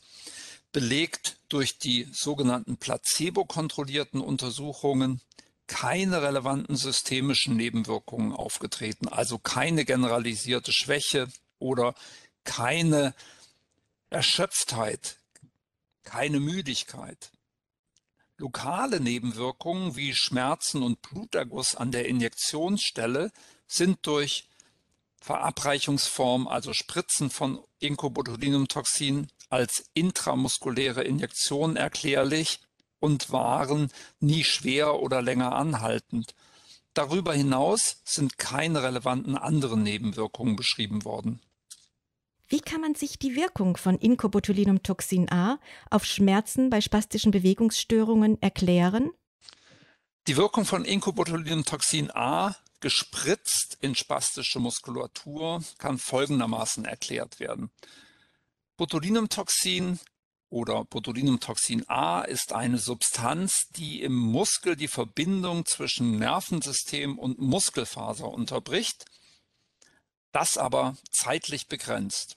belegt 0.72 1.36
durch 1.48 1.78
die 1.78 2.08
sogenannten 2.12 2.76
placebo-kontrollierten 2.76 4.20
Untersuchungen 4.20 5.20
keine 5.66 6.22
relevanten 6.22 6.76
systemischen 6.76 7.56
Nebenwirkungen 7.56 8.32
aufgetreten, 8.32 9.08
also 9.08 9.38
keine 9.38 9.84
generalisierte 9.84 10.72
Schwäche 10.72 11.28
oder 11.58 11.94
keine 12.44 13.14
Erschöpftheit, 14.10 15.16
keine 16.04 16.38
Müdigkeit. 16.38 17.30
Lokale 18.36 19.00
Nebenwirkungen 19.00 19.96
wie 19.96 20.14
Schmerzen 20.14 20.82
und 20.82 21.00
Bluterguss 21.02 21.74
an 21.74 21.92
der 21.92 22.06
Injektionsstelle 22.06 23.32
sind 23.66 24.06
durch 24.06 24.48
Verabreichungsform, 25.24 26.46
also 26.46 26.74
Spritzen 26.74 27.30
von 27.30 27.58
Incobotulinumtoxin 27.78 29.28
als 29.48 29.86
intramuskuläre 29.94 31.02
Injektion 31.02 31.76
erklärlich 31.76 32.60
und 33.00 33.32
waren 33.32 33.90
nie 34.20 34.44
schwer 34.44 35.00
oder 35.00 35.22
länger 35.22 35.54
anhaltend. 35.54 36.34
Darüber 36.92 37.32
hinaus 37.32 38.02
sind 38.04 38.36
keine 38.36 38.82
relevanten 38.82 39.38
anderen 39.38 39.82
Nebenwirkungen 39.82 40.56
beschrieben 40.56 41.06
worden. 41.06 41.40
Wie 42.46 42.60
kann 42.60 42.82
man 42.82 42.94
sich 42.94 43.18
die 43.18 43.34
Wirkung 43.34 43.78
von 43.78 43.96
Incobotulinumtoxin 43.96 45.32
A 45.32 45.58
auf 45.88 46.04
Schmerzen 46.04 46.68
bei 46.68 46.82
spastischen 46.82 47.30
Bewegungsstörungen 47.30 48.42
erklären? 48.42 49.10
Die 50.26 50.36
Wirkung 50.36 50.66
von 50.66 50.84
Incobotulinumtoxin 50.84 52.10
A 52.14 52.54
gespritzt 52.84 53.78
in 53.80 53.94
spastische 53.94 54.60
Muskulatur 54.60 55.64
kann 55.78 55.96
folgendermaßen 55.96 56.84
erklärt 56.84 57.40
werden. 57.40 57.70
Botulinumtoxin 58.76 59.98
oder 60.50 60.84
Botulinumtoxin 60.84 61.88
A 61.88 62.20
ist 62.20 62.52
eine 62.52 62.76
Substanz, 62.76 63.68
die 63.70 64.02
im 64.02 64.14
Muskel 64.14 64.76
die 64.76 64.88
Verbindung 64.88 65.64
zwischen 65.64 66.18
Nervensystem 66.18 67.18
und 67.18 67.38
Muskelfaser 67.38 68.28
unterbricht, 68.28 69.06
das 70.32 70.58
aber 70.58 70.98
zeitlich 71.10 71.68
begrenzt. 71.68 72.36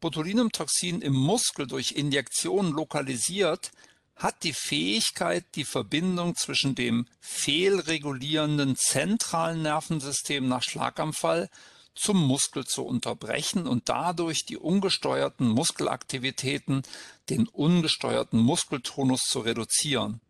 Botulinumtoxin 0.00 1.00
im 1.00 1.14
Muskel 1.14 1.66
durch 1.66 1.92
Injektion 1.92 2.72
lokalisiert, 2.72 3.70
hat 4.16 4.42
die 4.44 4.52
Fähigkeit, 4.52 5.44
die 5.54 5.64
Verbindung 5.64 6.36
zwischen 6.36 6.74
dem 6.74 7.06
fehlregulierenden 7.20 8.76
zentralen 8.76 9.62
Nervensystem 9.62 10.46
nach 10.48 10.62
Schlaganfall 10.62 11.48
zum 11.94 12.26
Muskel 12.26 12.64
zu 12.64 12.84
unterbrechen 12.84 13.66
und 13.66 13.88
dadurch 13.88 14.44
die 14.46 14.56
ungesteuerten 14.56 15.48
Muskelaktivitäten, 15.48 16.82
den 17.28 17.46
ungesteuerten 17.48 18.40
Muskeltonus 18.40 19.22
zu 19.28 19.40
reduzieren. 19.40 20.20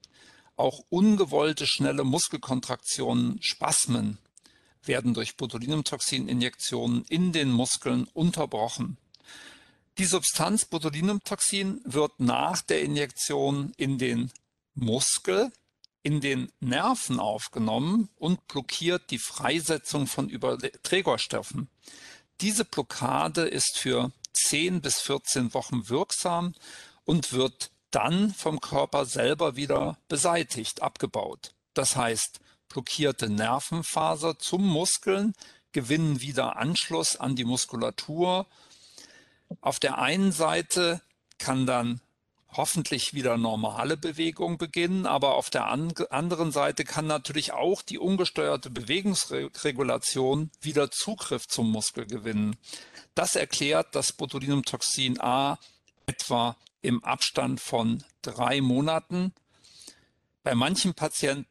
Auch 0.57 0.81
ungewollte 0.88 1.66
schnelle 1.66 2.05
Muskelkontraktionen, 2.05 3.38
Spasmen, 3.42 4.18
werden 4.85 5.14
durch 5.14 5.37
Botulinumtoxininjektionen 5.37 7.05
in 7.09 7.33
den 7.33 7.51
Muskeln 7.51 8.05
unterbrochen. 8.12 8.97
Die 9.99 10.07
Substanz 10.07 10.65
Botulinumtoxin 10.65 11.83
wird 11.85 12.19
nach 12.19 12.63
der 12.63 12.83
Injektion 12.83 13.73
in 13.77 13.99
den 13.99 14.33
Muskel, 14.75 15.53
in 16.03 16.21
den 16.21 16.51
Nerven 16.61 17.21
aufgenommen 17.21 18.09
und 18.17 18.47
blockiert 18.49 19.11
die 19.11 19.19
Freisetzung 19.19 20.07
von 20.07 20.31
Überträgerstoffen. 20.31 21.69
Diese 22.41 22.65
Blockade 22.65 23.43
ist 23.43 23.77
für 23.79 24.13
10 24.33 24.81
bis 24.81 24.99
14 25.01 25.53
Wochen 25.53 25.89
wirksam 25.89 26.55
und 27.05 27.33
wird 27.33 27.71
dann 27.91 28.33
vom 28.33 28.61
Körper 28.61 29.05
selber 29.05 29.57
wieder 29.57 29.99
beseitigt, 30.09 30.81
abgebaut. 30.83 31.55
Das 31.75 31.97
heißt, 31.97 32.41
blockierte 32.69 33.29
Nervenfaser 33.29 34.39
zum 34.39 34.67
Muskeln 34.67 35.35
gewinnen 35.73 36.21
wieder 36.21 36.57
Anschluss 36.57 37.17
an 37.17 37.37
die 37.37 37.45
Muskulatur. 37.45 38.47
Auf 39.61 39.79
der 39.81 39.99
einen 39.99 40.33
Seite 40.33 41.03
kann 41.38 41.67
dann 41.67 42.01
hoffentlich 42.55 43.15
wieder 43.15 43.37
normale 43.37 43.97
Bewegung 43.97 44.59
beginnen, 44.59 45.07
aber 45.07 45.35
auf 45.35 45.49
der 45.51 45.67
anderen 45.67 46.53
Seite 46.53 46.85
kann 46.85 47.07
natürlich 47.07 47.53
auch 47.53 47.83
die 47.83 47.99
ungesteuerte 47.99 48.71
Bewegungsregulation 48.71 50.51
wieder 50.61 50.91
Zugriff 50.91 51.49
zum 51.49 51.71
Muskel 51.71 52.07
gewinnen. 52.07 52.57
Das 53.15 53.37
erklärt 53.37 53.95
das 53.95 54.12
Botulinumtoxin 54.12 55.21
A 55.21 55.59
etwa 56.07 56.57
im 56.83 57.03
Abstand 57.05 57.61
von 57.61 58.05
drei 58.23 58.61
Monaten. 58.61 59.33
Bei 60.43 60.55
manchen 60.55 60.95
Patienten 60.95 61.47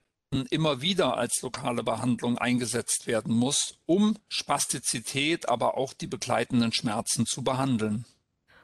immer 0.49 0.81
wieder 0.81 1.17
als 1.17 1.41
lokale 1.41 1.83
Behandlung 1.83 2.37
eingesetzt 2.37 3.07
werden 3.07 3.33
muss, 3.33 3.75
um 3.85 4.17
Spastizität, 4.29 5.49
aber 5.49 5.77
auch 5.77 5.93
die 5.93 6.07
begleitenden 6.07 6.71
Schmerzen 6.73 7.25
zu 7.25 7.43
behandeln. 7.43 8.05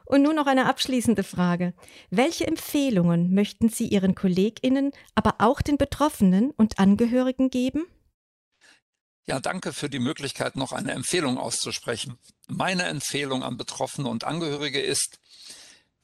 Und 0.04 0.22
nun 0.22 0.36
noch 0.36 0.46
eine 0.46 0.66
abschließende 0.66 1.22
Frage. 1.22 1.74
Welche 2.08 2.46
Empfehlungen 2.46 3.34
möchten 3.34 3.68
Sie 3.68 3.86
Ihren 3.86 4.14
Kolleginnen, 4.14 4.92
aber 5.14 5.34
auch 5.38 5.60
den 5.60 5.76
Betroffenen 5.76 6.50
und 6.52 6.78
Angehörigen 6.78 7.50
geben? 7.50 7.84
Ja, 9.26 9.38
danke 9.38 9.74
für 9.74 9.90
die 9.90 9.98
Möglichkeit, 9.98 10.56
noch 10.56 10.72
eine 10.72 10.92
Empfehlung 10.92 11.36
auszusprechen. 11.36 12.16
Meine 12.46 12.84
Empfehlung 12.84 13.42
an 13.42 13.58
Betroffene 13.58 14.08
und 14.08 14.24
Angehörige 14.24 14.80
ist, 14.80 15.18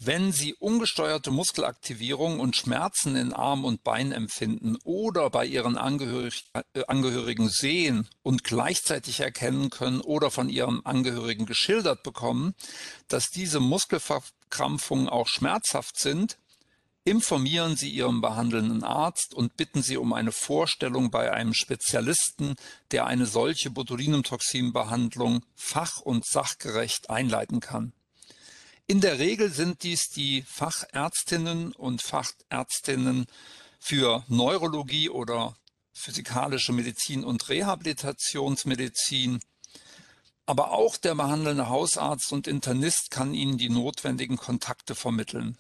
wenn 0.07 0.33
Sie 0.33 0.55
ungesteuerte 0.55 1.31
Muskelaktivierung 1.31 2.41
und 2.41 2.57
Schmerzen 2.57 3.17
in 3.17 3.33
Arm 3.33 3.65
und 3.65 3.85
Bein 3.85 4.13
empfinden 4.13 4.77
oder 4.85 5.31
bei 5.31 5.47
Ihren 5.47 5.77
Angehörig 5.77 6.45
äh, 6.53 6.85
Angehörigen 6.87 7.49
sehen 7.49 8.09
und 8.23 8.45
gleichzeitig 8.45 9.21
erkennen 9.21 9.71
können 9.71 10.01
oder 10.01 10.31
von 10.31 10.49
Ihren 10.49 10.85
Angehörigen 10.85 11.47
geschildert 11.47 12.03
bekommen, 12.03 12.55
dass 13.09 13.31
diese 13.31 13.61
Muskelverkrampfungen 13.61 15.09
auch 15.09 15.29
schmerzhaft 15.29 15.99
sind, 15.99 16.39
informieren 17.05 17.77
Sie 17.77 17.91
Ihren 17.91 18.21
behandelnden 18.21 18.83
Arzt 18.83 19.35
und 19.35 19.57
bitten 19.57 19.83
Sie 19.83 19.97
um 19.97 20.13
eine 20.13 20.33
Vorstellung 20.33 21.11
bei 21.11 21.33
einem 21.33 21.55
Spezialisten, 21.55 22.57
der 22.91 23.07
eine 23.07 23.27
solche 23.27 23.71
Botulinumtoxinbehandlung 23.71 25.45
fach- 25.55 26.01
und 26.01 26.27
sachgerecht 26.27 27.11
einleiten 27.11 27.61
kann. 27.61 27.93
In 28.87 29.01
der 29.01 29.19
Regel 29.19 29.51
sind 29.51 29.83
dies 29.83 30.11
die 30.11 30.43
Fachärztinnen 30.43 31.73
und 31.73 32.03
Fachärztinnen 32.03 33.25
für 33.81 34.25
Neurologie 34.29 35.09
oder 35.09 35.57
physikalische 35.95 36.75
Medizin 36.75 37.25
und 37.25 37.49
Rehabilitationsmedizin. 37.49 39.41
Aber 40.45 40.73
auch 40.73 40.99
der 40.99 41.15
behandelnde 41.15 41.71
Hausarzt 41.71 42.31
und 42.33 42.47
Internist 42.47 43.11
kann 43.11 43.33
Ihnen 43.33 43.57
die 43.57 43.71
notwendigen 43.71 44.37
Kontakte 44.37 44.95
vermitteln. 44.95 45.57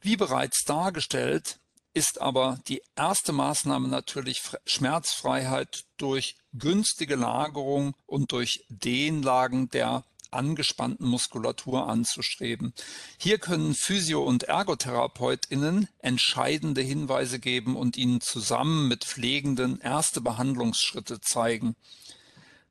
Wie 0.00 0.16
bereits 0.16 0.64
dargestellt, 0.64 1.58
ist 1.92 2.22
aber 2.22 2.58
die 2.68 2.82
erste 2.96 3.32
Maßnahme 3.32 3.88
natürlich 3.88 4.40
Schmerzfreiheit 4.64 5.84
durch 5.98 6.36
günstige 6.54 7.16
Lagerung 7.16 7.94
und 8.06 8.32
durch 8.32 8.64
Dehnlagen 8.70 9.68
der 9.68 10.04
angespannten 10.34 11.06
Muskulatur 11.06 11.88
anzustreben. 11.88 12.74
Hier 13.18 13.38
können 13.38 13.74
Physio- 13.74 14.24
und 14.24 14.44
Ergotherapeutinnen 14.44 15.88
entscheidende 15.98 16.82
Hinweise 16.82 17.38
geben 17.38 17.76
und 17.76 17.96
ihnen 17.96 18.20
zusammen 18.20 18.88
mit 18.88 19.04
Pflegenden 19.04 19.80
erste 19.80 20.20
Behandlungsschritte 20.20 21.20
zeigen. 21.20 21.76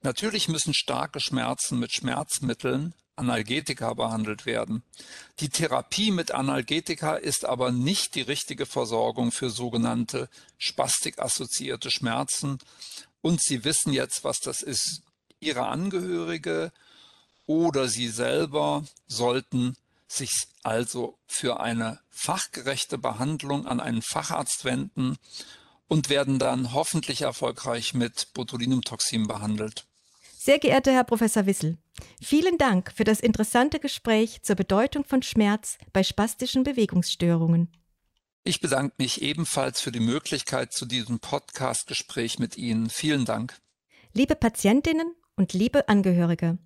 Natürlich 0.01 0.49
müssen 0.49 0.73
starke 0.73 1.19
Schmerzen 1.19 1.79
mit 1.79 1.93
Schmerzmitteln, 1.93 2.93
Analgetika 3.15 3.93
behandelt 3.93 4.45
werden. 4.45 4.83
Die 5.39 5.49
Therapie 5.49 6.11
mit 6.11 6.31
Analgetika 6.31 7.15
ist 7.15 7.45
aber 7.45 7.71
nicht 7.71 8.15
die 8.15 8.21
richtige 8.21 8.65
Versorgung 8.65 9.31
für 9.31 9.49
sogenannte 9.49 10.29
spastikassoziierte 10.57 11.91
Schmerzen. 11.91 12.57
Und 13.21 13.41
Sie 13.41 13.63
wissen 13.63 13.93
jetzt, 13.93 14.23
was 14.23 14.39
das 14.39 14.61
ist. 14.61 15.03
Ihre 15.39 15.67
Angehörige 15.67 16.71
oder 17.45 17.87
Sie 17.87 18.07
selber 18.07 18.83
sollten 19.07 19.75
sich 20.07 20.47
also 20.63 21.17
für 21.27 21.59
eine 21.59 21.99
fachgerechte 22.09 22.97
Behandlung 22.97 23.65
an 23.65 23.79
einen 23.79 24.01
Facharzt 24.01 24.65
wenden 24.65 25.17
und 25.87 26.09
werden 26.09 26.39
dann 26.39 26.73
hoffentlich 26.73 27.21
erfolgreich 27.21 27.93
mit 27.93 28.29
Botulinumtoxin 28.33 29.27
behandelt. 29.27 29.85
Sehr 30.37 30.59
geehrter 30.59 30.91
Herr 30.91 31.03
Professor 31.03 31.45
Wissel, 31.45 31.77
vielen 32.21 32.57
Dank 32.57 32.91
für 32.93 33.05
das 33.05 33.19
interessante 33.21 33.79
Gespräch 33.79 34.41
zur 34.41 34.55
Bedeutung 34.55 35.05
von 35.05 35.21
Schmerz 35.23 35.77
bei 35.93 36.03
spastischen 36.03 36.63
Bewegungsstörungen. 36.63 37.71
Ich 38.43 38.59
bedanke 38.59 38.95
mich 38.97 39.21
ebenfalls 39.21 39.79
für 39.79 39.93
die 39.93 40.01
Möglichkeit 40.01 40.73
zu 40.73 40.85
diesem 40.85 41.19
Podcast-Gespräch 41.19 42.39
mit 42.39 42.57
Ihnen. 42.57 42.89
Vielen 42.89 43.23
Dank. 43.23 43.57
Liebe 44.11 44.35
Patientinnen 44.35 45.15
und 45.37 45.53
liebe 45.53 45.87
Angehörige, 45.87 46.57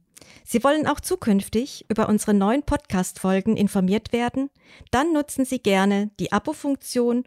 Sie 0.45 0.63
wollen 0.63 0.87
auch 0.87 0.99
zukünftig 0.99 1.85
über 1.89 2.09
unsere 2.09 2.33
neuen 2.33 2.63
Podcast-Folgen 2.63 3.57
informiert 3.57 4.13
werden? 4.13 4.49
Dann 4.91 5.13
nutzen 5.13 5.45
Sie 5.45 5.59
gerne 5.59 6.11
die 6.19 6.31
Abo-Funktion 6.31 7.25